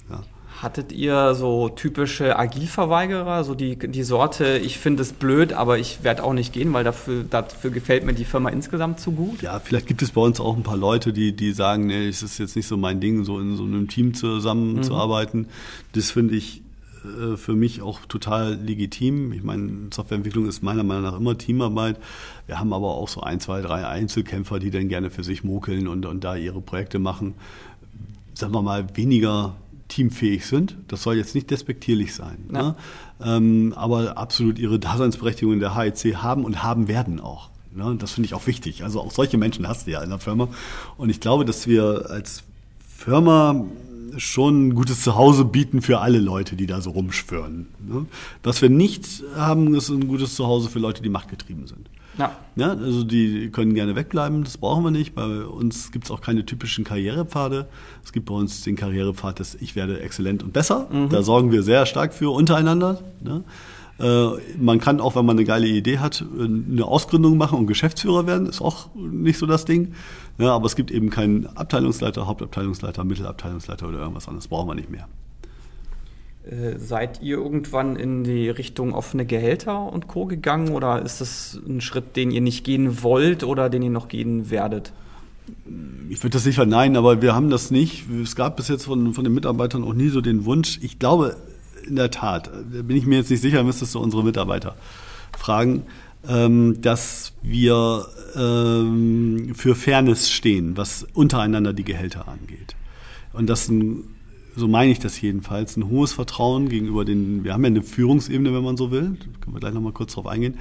[0.08, 0.22] Ja.
[0.62, 6.02] Hattet ihr so typische Agilverweigerer, so die, die Sorte, ich finde es blöd, aber ich
[6.02, 9.42] werde auch nicht gehen, weil dafür, dafür gefällt mir die Firma insgesamt zu gut?
[9.42, 12.22] Ja, vielleicht gibt es bei uns auch ein paar Leute, die, die sagen, nee, es
[12.22, 15.40] ist jetzt nicht so mein Ding, so in so einem Team zusammenzuarbeiten.
[15.40, 15.46] Mhm.
[15.92, 16.62] Das finde ich
[17.04, 19.32] äh, für mich auch total legitim.
[19.32, 21.98] Ich meine, Softwareentwicklung ist meiner Meinung nach immer Teamarbeit.
[22.46, 25.88] Wir haben aber auch so ein, zwei, drei Einzelkämpfer, die dann gerne für sich mokeln
[25.88, 27.34] und, und da ihre Projekte machen.
[28.34, 29.54] Sagen wir mal, weniger
[29.88, 30.76] teamfähig sind.
[30.88, 32.38] Das soll jetzt nicht despektierlich sein.
[32.52, 32.62] Ja.
[32.62, 32.76] Ne?
[33.24, 37.50] Ähm, aber absolut ihre Daseinsberechtigung in der HEC haben und haben werden auch.
[37.74, 37.96] Ne?
[37.98, 38.82] Das finde ich auch wichtig.
[38.84, 40.48] Also auch solche Menschen hast du ja in der Firma.
[40.96, 42.42] Und ich glaube, dass wir als
[42.88, 43.64] Firma
[44.18, 47.66] schon ein gutes Zuhause bieten für alle Leute, die da so rumschwören.
[47.86, 48.06] Ne?
[48.42, 51.88] Was wir nicht haben, ist ein gutes Zuhause für Leute, die machtgetrieben sind.
[52.18, 52.36] Ja.
[52.56, 55.14] Ja, also die können gerne wegbleiben, das brauchen wir nicht.
[55.14, 57.68] Bei uns gibt es auch keine typischen Karrierepfade.
[58.04, 60.88] Es gibt bei uns den Karrierepfad des Ich werde exzellent und besser.
[61.10, 63.02] Da sorgen wir sehr stark für untereinander.
[63.22, 63.44] Ne?
[63.98, 64.26] Äh,
[64.58, 68.46] man kann auch, wenn man eine geile Idee hat, eine Ausgründung machen und Geschäftsführer werden,
[68.46, 69.94] ist auch nicht so das Ding.
[70.38, 74.48] Ja, aber es gibt eben keinen Abteilungsleiter, Hauptabteilungsleiter, Mittelabteilungsleiter oder irgendwas anderes.
[74.48, 75.08] Brauchen wir nicht mehr.
[76.44, 80.26] Äh, seid ihr irgendwann in die Richtung offene Gehälter und Co.
[80.26, 84.08] gegangen oder ist das ein Schritt, den ihr nicht gehen wollt oder den ihr noch
[84.08, 84.92] gehen werdet?
[86.08, 88.04] Ich würde das nicht verneinen, aber wir haben das nicht.
[88.22, 90.78] Es gab bis jetzt von, von den Mitarbeitern auch nie so den Wunsch.
[90.82, 91.36] Ich glaube,
[91.86, 94.76] in der Tat, da bin ich mir jetzt nicht sicher, müsstest du unsere Mitarbeiter
[95.36, 95.82] fragen,
[96.28, 102.74] ähm, dass wir ähm, für Fairness stehen, was untereinander die Gehälter angeht.
[103.32, 104.04] Und das ein
[104.56, 108.52] so meine ich das jedenfalls, ein hohes Vertrauen gegenüber den, wir haben ja eine Führungsebene,
[108.54, 110.56] wenn man so will, da können wir gleich nochmal kurz drauf eingehen,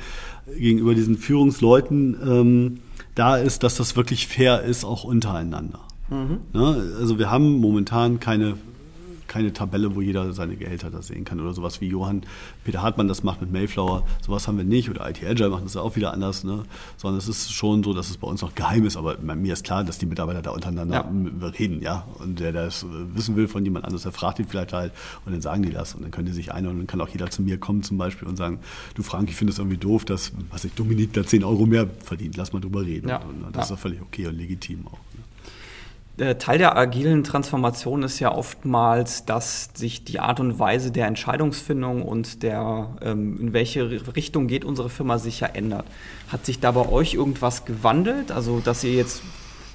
[0.58, 2.80] gegenüber diesen Führungsleuten ähm,
[3.16, 5.80] da ist, dass das wirklich fair ist, auch untereinander.
[6.10, 6.40] Mhm.
[6.54, 8.56] Ja, also wir haben momentan keine
[9.28, 12.24] keine Tabelle, wo jeder seine Gehälter da sehen kann oder sowas wie Johann
[12.64, 14.06] Peter Hartmann das macht mit Mayflower.
[14.22, 16.64] Sowas haben wir nicht oder IT Agile macht das auch wieder anders, ne?
[16.98, 18.98] sondern es ist schon so, dass es bei uns noch geheim ist.
[18.98, 21.06] Aber mir ist klar, dass die Mitarbeiter da untereinander
[21.42, 21.48] ja.
[21.48, 22.06] reden, ja.
[22.20, 24.92] Und der, das wissen will von jemand anderes, der fragt ihn vielleicht halt
[25.26, 27.10] und dann sagen die das und dann können die sich ein und dann kann auch
[27.10, 28.60] jeder zu mir kommen zum Beispiel und sagen,
[28.96, 31.88] du Frank, ich finde es irgendwie doof, dass, was ich, Dominik da 10 Euro mehr
[32.04, 33.10] verdient, lass mal drüber reden.
[33.10, 33.18] Ja.
[33.18, 33.62] Und, und das ja.
[33.62, 34.92] ist doch völlig okay und legitim auch.
[34.92, 35.24] Ne?
[36.18, 41.08] Äh, Teil der agilen Transformation ist ja oftmals, dass sich die Art und Weise der
[41.08, 45.86] Entscheidungsfindung und der, ähm, in welche Richtung geht unsere Firma sicher ändert.
[46.30, 48.32] Hat sich da bei euch irgendwas gewandelt?
[48.32, 49.24] Also, dass ihr jetzt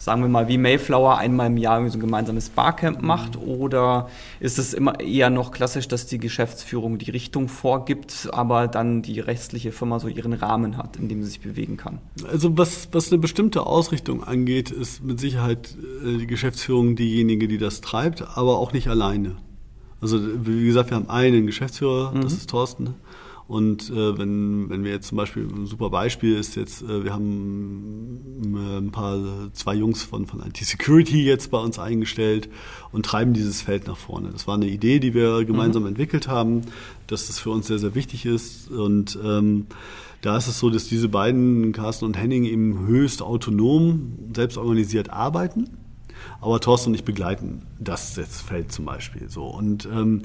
[0.00, 3.36] sagen wir mal, wie Mayflower einmal im Jahr so ein gemeinsames Barcamp macht?
[3.36, 4.08] Oder
[4.40, 9.20] ist es immer eher noch klassisch, dass die Geschäftsführung die Richtung vorgibt, aber dann die
[9.20, 11.98] restliche Firma so ihren Rahmen hat, in dem sie sich bewegen kann?
[12.26, 17.58] Also was, was eine bestimmte Ausrichtung angeht, ist mit Sicherheit äh, die Geschäftsführung diejenige, die
[17.58, 19.36] das treibt, aber auch nicht alleine.
[20.00, 22.22] Also wie gesagt, wir haben einen Geschäftsführer, mhm.
[22.22, 22.94] das ist Thorsten.
[23.50, 27.12] Und äh, wenn, wenn wir jetzt zum Beispiel, ein super Beispiel ist jetzt, äh, wir
[27.12, 29.18] haben äh, ein paar,
[29.54, 32.48] zwei Jungs von, von IT Security jetzt bei uns eingestellt
[32.92, 34.28] und treiben dieses Feld nach vorne.
[34.30, 35.88] Das war eine Idee, die wir gemeinsam mhm.
[35.88, 36.60] entwickelt haben,
[37.08, 38.70] dass das für uns sehr, sehr wichtig ist.
[38.70, 39.66] Und ähm,
[40.20, 45.10] da ist es so, dass diese beiden, Carsten und Henning, eben höchst autonom, selbst organisiert
[45.10, 45.70] arbeiten
[46.40, 49.44] aber Thorsten und ich begleiten das jetzt Feld zum Beispiel so.
[49.44, 50.22] Und ähm,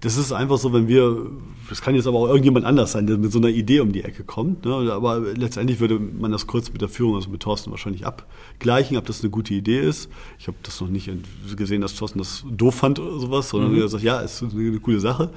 [0.00, 1.30] das ist einfach so, wenn wir,
[1.68, 4.04] das kann jetzt aber auch irgendjemand anders sein, der mit so einer Idee um die
[4.04, 4.64] Ecke kommt.
[4.64, 4.92] Ne?
[4.92, 9.06] Aber letztendlich würde man das kurz mit der Führung, also mit Thorsten wahrscheinlich abgleichen, ob
[9.06, 10.08] das eine gute Idee ist.
[10.38, 11.10] Ich habe das noch nicht
[11.56, 13.80] gesehen, dass Thorsten das doof fand oder sowas, sondern mhm.
[13.80, 15.30] er sagt, ja, ist eine coole Sache.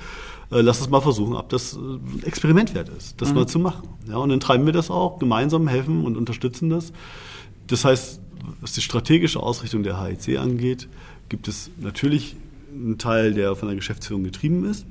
[0.51, 3.35] Äh, lass uns mal versuchen, ob das ein Experiment wert ist, das mhm.
[3.35, 3.87] mal zu machen.
[4.07, 6.91] Ja, und dann treiben wir das auch, gemeinsam helfen und unterstützen das.
[7.67, 8.20] Das heißt,
[8.59, 10.87] was die strategische Ausrichtung der HEC angeht,
[11.29, 12.35] gibt es natürlich
[12.73, 14.85] einen Teil, der von der Geschäftsführung getrieben ist,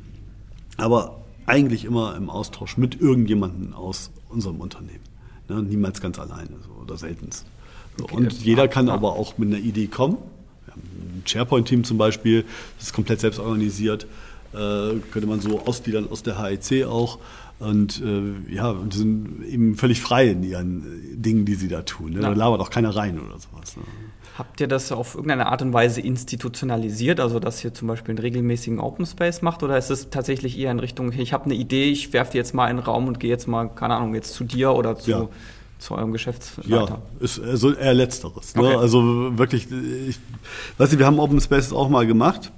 [0.77, 5.05] aber eigentlich immer im Austausch mit irgendjemandem aus unserem Unternehmen.
[5.49, 5.63] Ne?
[5.63, 7.47] Niemals ganz alleine so, oder seltenst.
[7.99, 8.95] So, okay, und jeder kann ja.
[8.95, 10.19] aber auch mit einer Idee kommen.
[10.65, 12.45] Wir haben ein SharePoint-Team zum Beispiel,
[12.79, 14.07] das ist komplett selbst organisiert.
[14.53, 17.19] Äh, könnte man so ausgliedern aus der HEC auch.
[17.61, 22.15] Und äh, ja, und sind eben völlig frei in ihren Dingen, die sie da tun.
[22.15, 22.21] Ne?
[22.21, 23.77] Da labert auch keiner rein oder sowas.
[23.77, 23.83] Ne?
[24.39, 28.21] Habt ihr das auf irgendeine Art und Weise institutionalisiert, also dass ihr zum Beispiel einen
[28.21, 31.91] regelmäßigen Open Space macht, oder ist es tatsächlich eher in Richtung, ich habe eine Idee,
[31.91, 34.45] ich werfe jetzt mal in den Raum und gehe jetzt mal, keine Ahnung, jetzt zu
[34.45, 35.29] dir oder zu, ja.
[35.79, 36.71] zu eurem Geschäftsleiter?
[36.71, 38.55] Ja, ist also eher letzteres.
[38.55, 38.63] Ne?
[38.63, 38.77] Okay.
[38.77, 40.19] Also wirklich, ich
[40.79, 42.51] weiß nicht, wir haben Open Space auch mal gemacht.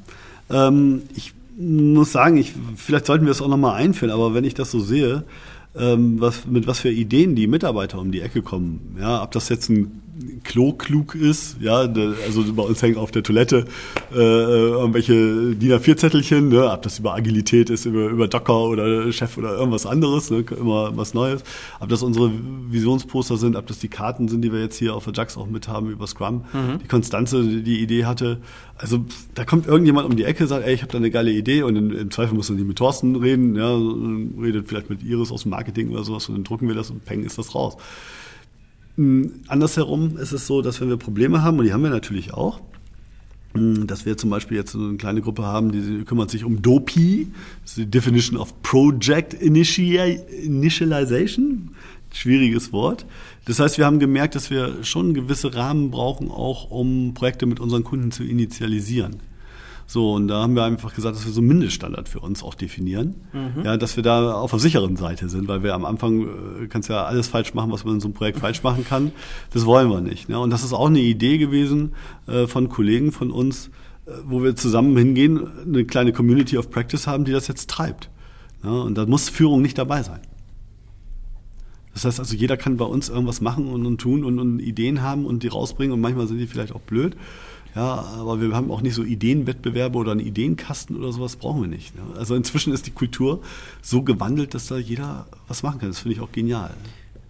[0.48, 4.54] Ähm, ich muss sagen, ich, vielleicht sollten wir es auch nochmal einführen, aber wenn ich
[4.54, 5.24] das so sehe,
[5.74, 9.48] ähm, was, mit was für Ideen die Mitarbeiter um die Ecke kommen, ja, ob das
[9.48, 10.01] jetzt ein
[10.44, 13.66] Klo-klug ist, ja, also bei uns hängen auf der Toilette
[14.12, 19.36] äh, irgendwelche DIN A4-Zettelchen, ne, ob das über Agilität ist, über, über Docker oder Chef
[19.38, 21.42] oder irgendwas anderes, ne, immer was Neues,
[21.80, 22.30] ob das unsere
[22.70, 25.46] Visionsposter sind, ob das die Karten sind, die wir jetzt hier auf der JAX auch
[25.46, 26.78] mit haben über Scrum, mhm.
[26.82, 28.38] die Konstanze die, die Idee hatte,
[28.82, 29.04] also
[29.34, 31.76] da kommt irgendjemand um die Ecke, sagt, ey, ich habe da eine geile Idee und
[31.76, 33.76] im Zweifel muss man nicht mit Thorsten reden, ja,
[34.42, 37.04] redet vielleicht mit Iris aus dem Marketing oder sowas und dann drucken wir das und
[37.04, 37.76] peng ist das raus.
[38.96, 42.60] Andersherum ist es so, dass wenn wir Probleme haben, und die haben wir natürlich auch,
[43.54, 47.28] hm, dass wir zum Beispiel jetzt eine kleine Gruppe haben, die kümmert sich um DOPI,
[47.62, 51.70] das ist die Definition of Project Initialization,
[52.12, 53.06] schwieriges Wort.
[53.46, 57.60] Das heißt, wir haben gemerkt, dass wir schon gewisse Rahmen brauchen, auch um Projekte mit
[57.60, 59.16] unseren Kunden zu initialisieren.
[59.92, 62.54] So, und da haben wir einfach gesagt, dass wir so einen Mindeststandard für uns auch
[62.54, 63.16] definieren.
[63.34, 63.62] Mhm.
[63.62, 66.88] Ja, dass wir da auf der sicheren Seite sind, weil wir am Anfang äh, kannst
[66.88, 69.12] ja alles falsch machen, was man in so einem Projekt falsch machen kann.
[69.52, 70.30] Das wollen wir nicht.
[70.30, 70.38] Ne?
[70.38, 71.92] Und das ist auch eine Idee gewesen
[72.26, 73.68] äh, von Kollegen von uns,
[74.06, 78.08] äh, wo wir zusammen hingehen, eine kleine Community of Practice haben, die das jetzt treibt.
[78.64, 80.20] Ja, und da muss Führung nicht dabei sein.
[81.92, 85.02] Das heißt also, jeder kann bei uns irgendwas machen und, und tun und, und Ideen
[85.02, 87.14] haben und die rausbringen und manchmal sind die vielleicht auch blöd.
[87.74, 91.68] Ja, aber wir haben auch nicht so Ideenwettbewerbe oder einen Ideenkasten oder sowas brauchen wir
[91.68, 91.94] nicht.
[91.96, 92.02] Ne?
[92.18, 93.40] Also inzwischen ist die Kultur
[93.80, 95.88] so gewandelt, dass da jeder was machen kann.
[95.88, 96.74] Das finde ich auch genial.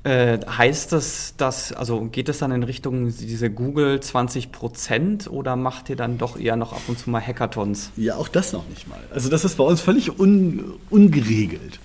[0.05, 5.55] Äh, heißt das, dass, also geht es dann in Richtung diese Google 20 Prozent oder
[5.55, 7.93] macht ihr dann doch eher noch ab und zu mal Hackathons?
[7.97, 8.99] Ja, auch das noch nicht mal.
[9.15, 11.79] Also das ist bei uns völlig un, ungeregelt.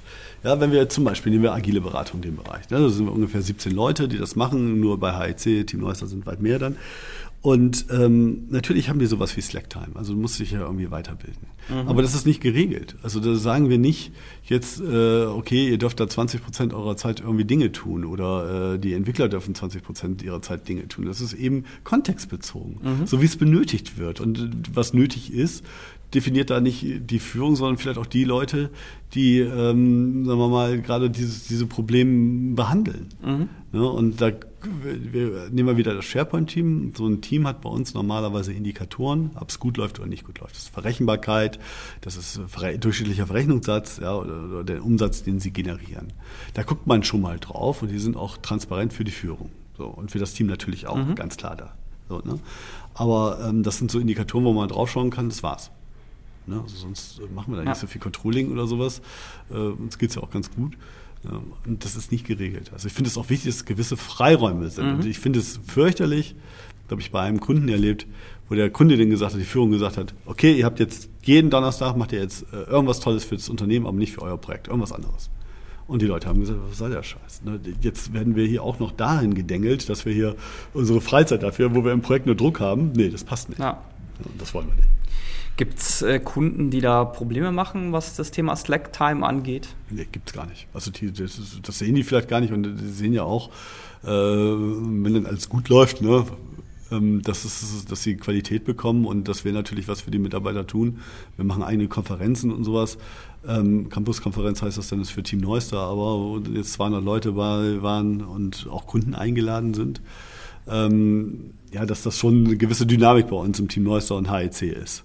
[0.44, 2.70] Ja, wenn wir zum Beispiel nehmen wir agile Beratung in dem Bereich.
[2.70, 2.80] Ne?
[2.80, 4.80] Da sind wir ungefähr 17 Leute, die das machen.
[4.80, 6.78] Nur bei HEC, Team Neuster sind weit mehr dann.
[7.42, 11.48] Und ähm, natürlich haben wir sowas wie Slacktime, also du musst dich ja irgendwie weiterbilden.
[11.70, 11.88] Mhm.
[11.88, 12.96] Aber das ist nicht geregelt.
[13.04, 14.12] Also da sagen wir nicht
[14.44, 18.80] jetzt, äh, okay, ihr dürft da 20 Prozent eurer Zeit irgendwie Dinge tun oder äh,
[18.80, 21.06] die Entwickler dürfen 20 Prozent ihrer Zeit Dinge tun.
[21.06, 23.08] Das ist eben kontextbezogen, mhm.
[23.08, 24.20] so wie es benötigt wird.
[24.20, 25.64] Und was nötig ist,
[26.14, 28.70] definiert da nicht die Führung, sondern vielleicht auch die Leute,
[29.14, 33.10] die, ähm, sagen wir mal, gerade dieses, diese Probleme behandeln.
[33.24, 33.50] Mhm.
[33.74, 36.94] Ja, und da wir nehmen wir wieder das SharePoint-Team.
[36.96, 40.40] So ein Team hat bei uns normalerweise Indikatoren, ob es gut läuft oder nicht gut
[40.40, 40.56] läuft.
[40.56, 41.60] Das ist Verrechenbarkeit,
[42.02, 42.40] das ist
[42.80, 46.14] durchschnittlicher Verrechnungssatz ja, oder, oder der Umsatz, den sie generieren.
[46.54, 49.52] Da guckt man schon mal drauf und die sind auch transparent für die Führung.
[49.78, 51.16] So, und für das Team natürlich auch, mhm.
[51.16, 51.74] ganz klar da.
[52.10, 52.40] So, ne?
[52.94, 55.72] Aber ähm, das sind so Indikatoren, wo man draufschauen kann, das war's.
[56.48, 56.62] Ne?
[56.62, 57.70] Also sonst machen wir da ja.
[57.70, 59.02] nicht so viel Controlling oder sowas.
[59.52, 60.78] Äh, uns geht's ja auch ganz gut.
[61.66, 62.72] Und das ist nicht geregelt.
[62.74, 64.86] Also ich finde es auch wichtig, dass gewisse Freiräume sind.
[64.86, 64.94] Mhm.
[64.96, 66.36] Und ich finde es fürchterlich,
[66.90, 68.08] habe ich bei einem Kunden erlebt,
[68.48, 71.50] wo der Kunde den gesagt hat, die Führung gesagt hat, okay, ihr habt jetzt jeden
[71.50, 74.68] Donnerstag, macht ihr jetzt äh, irgendwas Tolles für das Unternehmen, aber nicht für euer Projekt,
[74.68, 75.30] irgendwas anderes.
[75.88, 77.44] Und die Leute haben gesagt, was soll der Scheiß?
[77.44, 77.60] Ne?
[77.82, 80.36] Jetzt werden wir hier auch noch dahin gedengelt, dass wir hier
[80.74, 82.92] unsere Freizeit dafür, wo wir im Projekt nur Druck haben.
[82.94, 83.60] Nee, das passt nicht.
[83.60, 83.82] Ja.
[84.38, 84.88] Das wollen wir nicht.
[85.58, 89.70] Gibt es äh, Kunden, die da Probleme machen, was das Thema Slack-Time angeht?
[89.90, 90.68] Nee, gibt es gar nicht.
[90.72, 93.50] Also die, das, das, sehen die vielleicht gar nicht und die sehen ja auch,
[94.04, 96.26] äh, wenn dann alles gut läuft, ne,
[96.92, 100.68] ähm, dass, es, dass sie Qualität bekommen und dass wir natürlich was für die Mitarbeiter
[100.68, 101.00] tun.
[101.38, 103.00] Wir machen eigene Konferenzen und sowas.
[103.48, 107.82] Ähm, Campus-Konferenz heißt das dann ist für Team Neuster, aber wo jetzt 200 Leute war,
[107.82, 110.02] waren und auch Kunden eingeladen sind.
[110.68, 114.62] Ähm, ja, dass das schon eine gewisse Dynamik bei uns im Team Neuster und HEC
[114.62, 115.04] ist.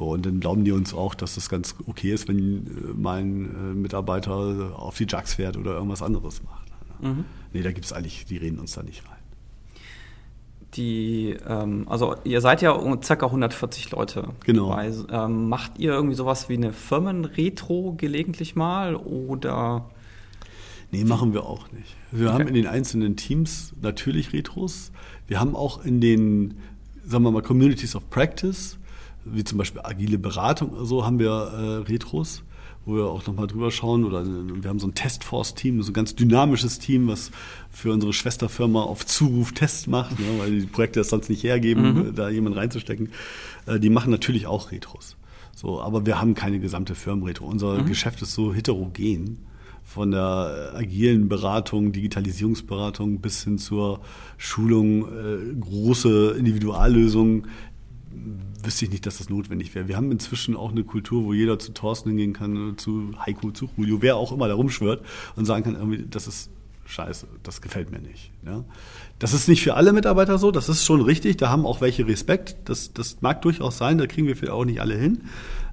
[0.00, 3.74] Und dann glauben die uns auch, dass das ganz okay ist, wenn äh, mein äh,
[3.74, 6.68] Mitarbeiter auf die Jugs fährt oder irgendwas anderes macht.
[7.02, 7.24] Mhm.
[7.52, 9.16] Nee, da gibt es eigentlich, die reden uns da nicht rein.
[10.74, 13.26] Die, ähm, also ihr seid ja ca.
[13.26, 14.28] 140 Leute.
[14.44, 14.68] Genau.
[14.68, 19.90] Bei, ähm, macht ihr irgendwie sowas wie eine Firmenretro gelegentlich mal oder?
[20.92, 21.96] Nee, machen wir auch nicht.
[22.10, 22.34] Wir okay.
[22.34, 24.92] haben in den einzelnen Teams natürlich Retros.
[25.26, 26.58] Wir haben auch in den,
[27.04, 28.78] sagen wir mal, Communities of Practice
[29.24, 32.42] wie zum Beispiel agile Beratung oder so, haben wir äh, Retros,
[32.84, 34.04] wo wir auch nochmal drüber schauen.
[34.04, 37.30] Oder wir haben so ein Testforce-Team, so ein ganz dynamisches Team, was
[37.70, 42.08] für unsere Schwesterfirma auf Zuruf Tests macht, ne, weil die Projekte das sonst nicht hergeben,
[42.08, 42.14] mhm.
[42.14, 43.10] da jemanden reinzustecken.
[43.66, 45.16] Äh, die machen natürlich auch Retros.
[45.54, 47.46] So, aber wir haben keine gesamte Firmenretro.
[47.46, 47.86] Unser mhm.
[47.86, 49.38] Geschäft ist so heterogen
[49.82, 54.00] von der agilen Beratung, Digitalisierungsberatung bis hin zur
[54.38, 57.48] Schulung, äh, große Individuallösungen
[58.62, 59.88] wüsste ich nicht, dass das notwendig wäre.
[59.88, 63.70] Wir haben inzwischen auch eine Kultur, wo jeder zu Thorsten hingehen kann, zu Heiko, zu
[63.76, 65.04] Julio, wer auch immer da rumschwört
[65.36, 66.50] und sagen kann, irgendwie, das ist
[66.86, 68.32] scheiße, das gefällt mir nicht.
[68.44, 68.64] Ja?
[69.18, 72.06] Das ist nicht für alle Mitarbeiter so, das ist schon richtig, da haben auch welche
[72.06, 75.22] Respekt, das, das mag durchaus sein, da kriegen wir vielleicht auch nicht alle hin.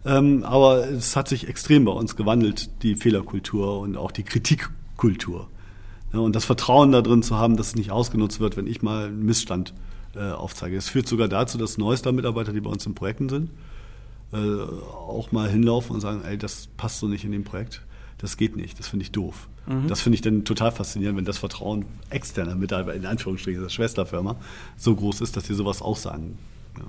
[0.06, 5.50] Ähm, aber es hat sich extrem bei uns gewandelt, die Fehlerkultur und auch die Kritikkultur.
[6.14, 9.08] Ja, und das Vertrauen darin zu haben, dass es nicht ausgenutzt wird, wenn ich mal
[9.08, 10.78] einen Missstand äh, aufzeige.
[10.78, 13.50] Es führt sogar dazu, dass neuester Mitarbeiter, die bei uns in Projekten sind,
[14.34, 17.82] äh, auch mal hinlaufen und sagen, ey, das passt so nicht in dem Projekt.
[18.18, 19.48] Das geht nicht, das finde ich doof.
[19.68, 19.88] Mhm.
[19.88, 24.36] Das finde ich dann total faszinierend, wenn das Vertrauen externer Mitarbeiter, in Anführungsstrichen der Schwesterfirma,
[24.76, 26.38] so groß ist, dass sie sowas auch sagen.
[26.78, 26.86] Ja.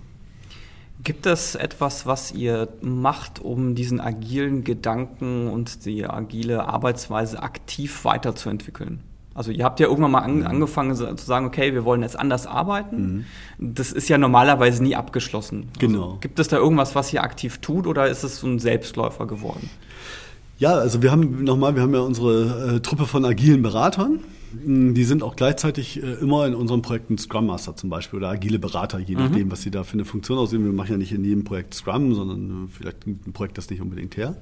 [1.04, 8.04] Gibt es etwas, was ihr macht, um diesen agilen Gedanken und die agile Arbeitsweise aktiv
[8.04, 9.00] weiterzuentwickeln?
[9.38, 12.48] Also ihr habt ja irgendwann mal an, angefangen zu sagen, okay, wir wollen jetzt anders
[12.48, 13.24] arbeiten.
[13.58, 13.74] Mhm.
[13.74, 15.68] Das ist ja normalerweise nie abgeschlossen.
[15.68, 16.18] Also genau.
[16.20, 19.70] gibt es da irgendwas, was ihr aktiv tut oder ist es so ein Selbstläufer geworden?
[20.58, 24.18] Ja, also wir haben nochmal, wir haben ja unsere äh, Truppe von agilen Beratern.
[24.64, 28.30] Mm, die sind auch gleichzeitig äh, immer in unseren Projekten Scrum Master zum Beispiel oder
[28.30, 29.22] agile Berater, je mhm.
[29.22, 30.64] nachdem, was sie da für eine Funktion aussehen.
[30.64, 33.80] Wir machen ja nicht in jedem Projekt Scrum, sondern äh, vielleicht ein Projekt das nicht
[33.80, 34.36] unbedingt her.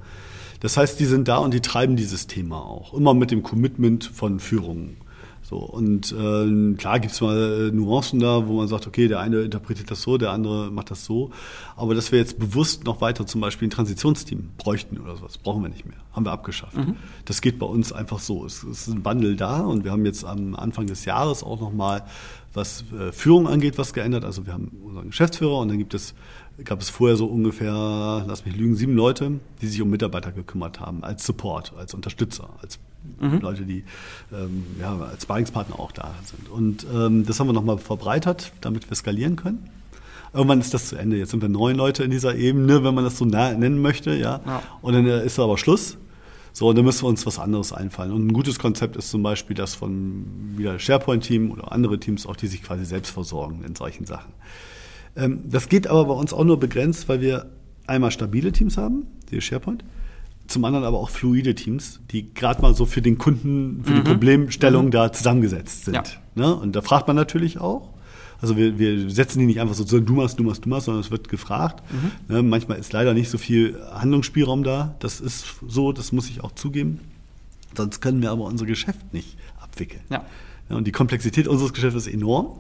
[0.61, 2.95] Das heißt, die sind da und die treiben dieses Thema auch.
[2.95, 4.97] Immer mit dem Commitment von Führung.
[5.49, 9.43] So, und äh, klar gibt's mal äh, Nuancen da, wo man sagt, okay, der eine
[9.43, 11.31] interpretiert das so, der andere macht das so.
[11.77, 15.63] Aber dass wir jetzt bewusst noch weiter zum Beispiel ein Transitionsteam bräuchten oder sowas, brauchen
[15.63, 15.99] wir nicht mehr.
[16.11, 16.77] Haben wir abgeschafft.
[16.77, 16.97] Mhm.
[17.27, 18.45] Das geht bei uns einfach so.
[18.45, 21.61] Es, es, ist ein Wandel da und wir haben jetzt am Anfang des Jahres auch
[21.61, 22.03] nochmal,
[22.53, 24.25] was äh, Führung angeht, was geändert.
[24.25, 26.15] Also wir haben unseren Geschäftsführer und dann gibt es
[26.65, 30.81] gab es vorher so ungefähr, lass mich lügen, sieben Leute, die sich um Mitarbeiter gekümmert
[30.81, 32.79] haben, als Support, als Unterstützer, als
[33.21, 33.41] mhm.
[33.41, 33.85] Leute, die
[34.33, 36.49] ähm, ja, als Sparringspartner auch da sind.
[36.49, 39.69] Und ähm, das haben wir nochmal verbreitert, damit wir skalieren können.
[40.33, 41.17] Irgendwann ist das zu Ende.
[41.17, 44.41] Jetzt sind wir neun Leute in dieser Ebene, wenn man das so nennen möchte, ja.
[44.45, 44.63] ja.
[44.83, 45.97] Und dann äh, ist aber Schluss.
[46.53, 48.13] So, und dann müssen wir uns was anderes einfallen.
[48.13, 52.35] Und ein gutes Konzept ist zum Beispiel das von wieder SharePoint-Team oder andere Teams auch,
[52.35, 54.33] die sich quasi selbst versorgen in solchen Sachen.
[55.17, 57.47] Ähm, das geht aber bei uns auch nur begrenzt, weil wir
[57.87, 59.85] einmal stabile Teams haben, die SharePoint,
[60.47, 63.97] zum anderen aber auch fluide Teams, die gerade mal so für den Kunden, für mhm.
[63.97, 64.91] die Problemstellung mhm.
[64.91, 65.95] da zusammengesetzt sind.
[65.95, 66.03] Ja.
[66.35, 66.55] Ne?
[66.55, 67.91] Und da fragt man natürlich auch.
[68.41, 70.85] Also wir, wir setzen die nicht einfach so, so du machst, du machst, du machst,
[70.85, 71.83] sondern es wird gefragt.
[71.91, 72.35] Mhm.
[72.35, 72.43] Ne?
[72.43, 74.95] Manchmal ist leider nicht so viel Handlungsspielraum da.
[75.01, 77.01] Das ist so, das muss ich auch zugeben.
[77.77, 80.03] Sonst können wir aber unser Geschäft nicht abwickeln.
[80.11, 80.25] Ja.
[80.69, 82.59] Ja, und die Komplexität unseres Geschäfts ist enorm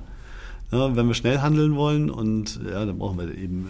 [0.73, 2.11] ja, wenn wir schnell handeln wollen.
[2.11, 3.67] Und ja, dann brauchen wir eben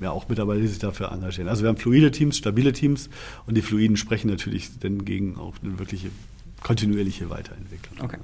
[0.00, 1.48] äh, ja, auch Mitarbeiter, die sich dafür engagieren.
[1.48, 3.10] Also wir haben fluide Teams, stabile Teams
[3.46, 6.10] und die Fluiden sprechen natürlich dann gegen auch eine wirkliche
[6.62, 8.04] kontinuierliche Weiterentwicklung.
[8.04, 8.18] Okay.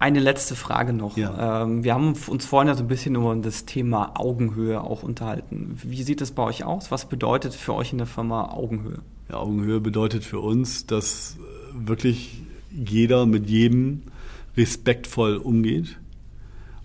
[0.00, 1.16] Eine letzte Frage noch.
[1.16, 1.62] Ja.
[1.62, 5.78] Ähm, wir haben uns vorhin ja so ein bisschen über das Thema Augenhöhe auch unterhalten.
[5.82, 6.90] Wie sieht es bei euch aus?
[6.90, 8.98] Was bedeutet für euch in der Firma Augenhöhe?
[9.30, 11.36] Ja, Augenhöhe bedeutet für uns, dass
[11.72, 14.02] wirklich jeder mit jedem
[14.56, 15.96] respektvoll umgeht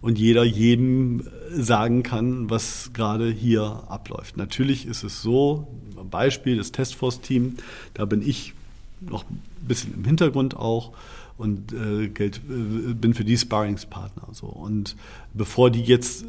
[0.02, 4.38] und jeder jedem sagen kann, was gerade hier abläuft.
[4.38, 5.68] Natürlich ist es so,
[6.10, 7.56] Beispiel das Testforce-Team,
[7.94, 8.54] da bin ich
[9.02, 10.92] noch ein bisschen im Hintergrund auch
[11.38, 14.28] und äh, Geld, äh, bin für die Sparringspartner.
[14.34, 14.48] So.
[14.48, 14.96] Und
[15.34, 16.26] bevor die jetzt, äh,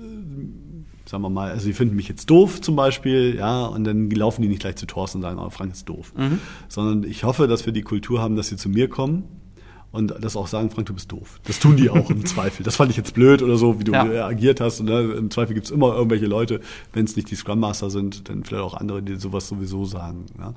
[1.07, 4.43] sagen wir mal, also die finden mich jetzt doof zum Beispiel, ja, und dann laufen
[4.43, 6.13] die nicht gleich zu Thorsten und sagen, oh, Frank ist doof.
[6.17, 6.39] Mhm.
[6.69, 9.25] Sondern ich hoffe, dass wir die Kultur haben, dass sie zu mir kommen
[9.93, 11.41] und das auch sagen, Frank, du bist doof.
[11.45, 12.63] Das tun die auch im Zweifel.
[12.63, 14.27] Das fand ich jetzt blöd oder so, wie du ja.
[14.27, 14.81] agiert hast.
[14.81, 16.61] Und, ne, Im Zweifel gibt's immer irgendwelche Leute,
[16.93, 20.27] wenn es nicht die Scrum Master sind, dann vielleicht auch andere, die sowas sowieso sagen.
[20.39, 20.55] Ja.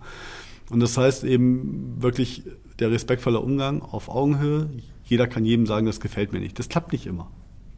[0.70, 2.44] Und das heißt eben wirklich
[2.80, 4.70] der respektvolle Umgang auf Augenhöhe.
[5.06, 6.58] Jeder kann jedem sagen, das gefällt mir nicht.
[6.60, 7.30] Das klappt nicht immer.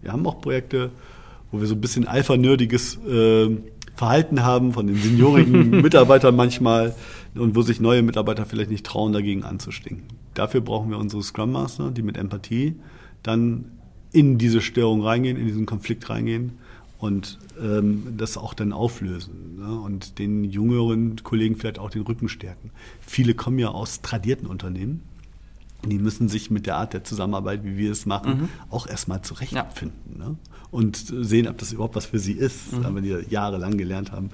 [0.02, 0.92] Wir haben auch Projekte,
[1.52, 3.58] wo wir so ein bisschen alpha-nerdiges äh,
[3.96, 6.96] Verhalten haben von den seniorigen Mitarbeitern manchmal
[7.34, 10.06] und wo sich neue Mitarbeiter vielleicht nicht trauen, dagegen anzustinken.
[10.34, 12.76] Dafür brauchen wir unsere Scrum Master, die mit Empathie
[13.24, 13.66] dann
[14.12, 16.54] in diese Störung reingehen, in diesen Konflikt reingehen
[17.00, 19.80] und ähm, das auch dann auflösen ne?
[19.80, 22.72] und den jüngeren Kollegen vielleicht auch den Rücken stärken.
[23.02, 25.04] Viele kommen ja aus tradierten Unternehmen.
[25.90, 28.50] Die müssen sich mit der Art der Zusammenarbeit, wie wir es machen, mhm.
[28.70, 30.20] auch erstmal zurechtfinden.
[30.20, 30.30] Ja.
[30.30, 30.36] Ne?
[30.72, 32.96] Und sehen, ob das überhaupt was für sie ist, mhm.
[32.96, 34.30] wenn die jahrelang gelernt haben,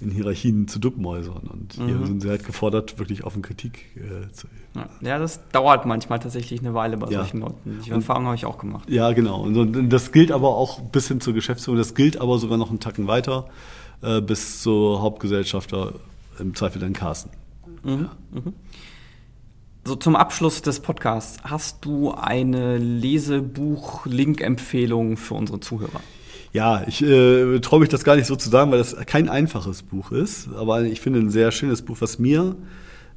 [0.00, 1.48] in Hierarchien zu Duckmäusern.
[1.50, 1.86] Und mhm.
[1.86, 4.88] hier sind sie halt gefordert, wirklich offen Kritik äh, zu üben.
[5.00, 7.20] Ja, das dauert manchmal tatsächlich eine Weile bei ja.
[7.20, 7.80] solchen Leuten.
[7.84, 8.90] Die Erfahrung habe ich auch gemacht.
[8.90, 9.42] Ja, genau.
[9.42, 11.78] Und das gilt aber auch bis hin zur Geschäftsführung.
[11.78, 13.48] Das gilt aber sogar noch einen Tacken weiter
[14.02, 15.94] äh, bis zur Hauptgesellschafter,
[16.38, 17.30] im Zweifel dann Carsten.
[17.82, 18.08] Mhm.
[18.34, 18.42] Ja.
[19.86, 26.00] So zum Abschluss des Podcasts, hast du eine Lesebuch-Link-Empfehlung für unsere Zuhörer?
[26.52, 29.84] Ja, ich äh, traue mich das gar nicht so zu sagen, weil das kein einfaches
[29.84, 30.48] Buch ist.
[30.56, 32.56] Aber ich finde ein sehr schönes Buch, was mir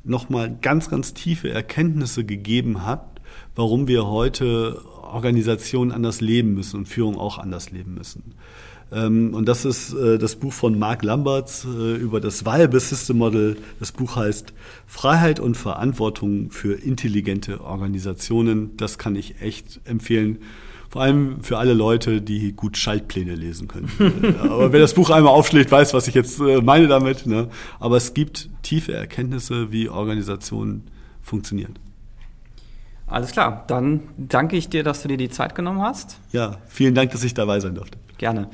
[0.03, 3.19] nochmal ganz, ganz tiefe Erkenntnisse gegeben hat,
[3.55, 8.35] warum wir heute Organisationen anders leben müssen und Führung auch anders leben müssen.
[8.91, 13.17] Ähm, und das ist äh, das Buch von Mark Lamberts äh, über das Viable System
[13.17, 13.57] Model.
[13.79, 14.53] Das Buch heißt
[14.87, 18.75] Freiheit und Verantwortung für intelligente Organisationen.
[18.77, 20.39] Das kann ich echt empfehlen
[20.89, 23.91] vor allem für alle Leute, die gut Schaltpläne lesen können.
[24.41, 27.27] Aber wer das Buch einmal aufschlägt, weiß, was ich jetzt äh, meine damit.
[27.27, 27.49] Ne?
[27.79, 30.89] Aber es gibt tiefe Erkenntnisse, wie Organisationen
[31.21, 31.75] funktionieren.
[33.09, 36.19] Alles klar, dann danke ich dir, dass du dir die Zeit genommen hast.
[36.31, 37.97] Ja, vielen Dank, dass ich dabei sein durfte.
[38.17, 38.49] Gerne.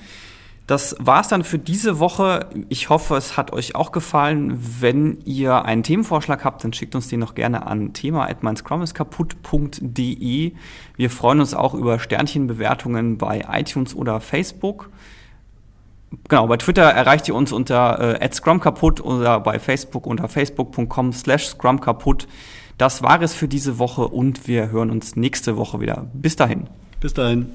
[0.67, 2.47] Das war's dann für diese Woche.
[2.69, 4.59] Ich hoffe, es hat euch auch gefallen.
[4.79, 10.53] Wenn ihr einen Themenvorschlag habt, dann schickt uns den noch gerne an thema@meinscrumiskaputt.de.
[10.95, 14.89] Wir freuen uns auch über Sternchenbewertungen bei iTunes oder Facebook.
[16.29, 22.27] Genau, bei Twitter erreicht ihr uns unter äh, @scrumkaputt oder bei Facebook unter facebook.com/scrumkaputt.
[22.77, 26.07] Das war es für diese Woche und wir hören uns nächste Woche wieder.
[26.13, 26.67] Bis dahin.
[26.99, 27.47] Bis dahin.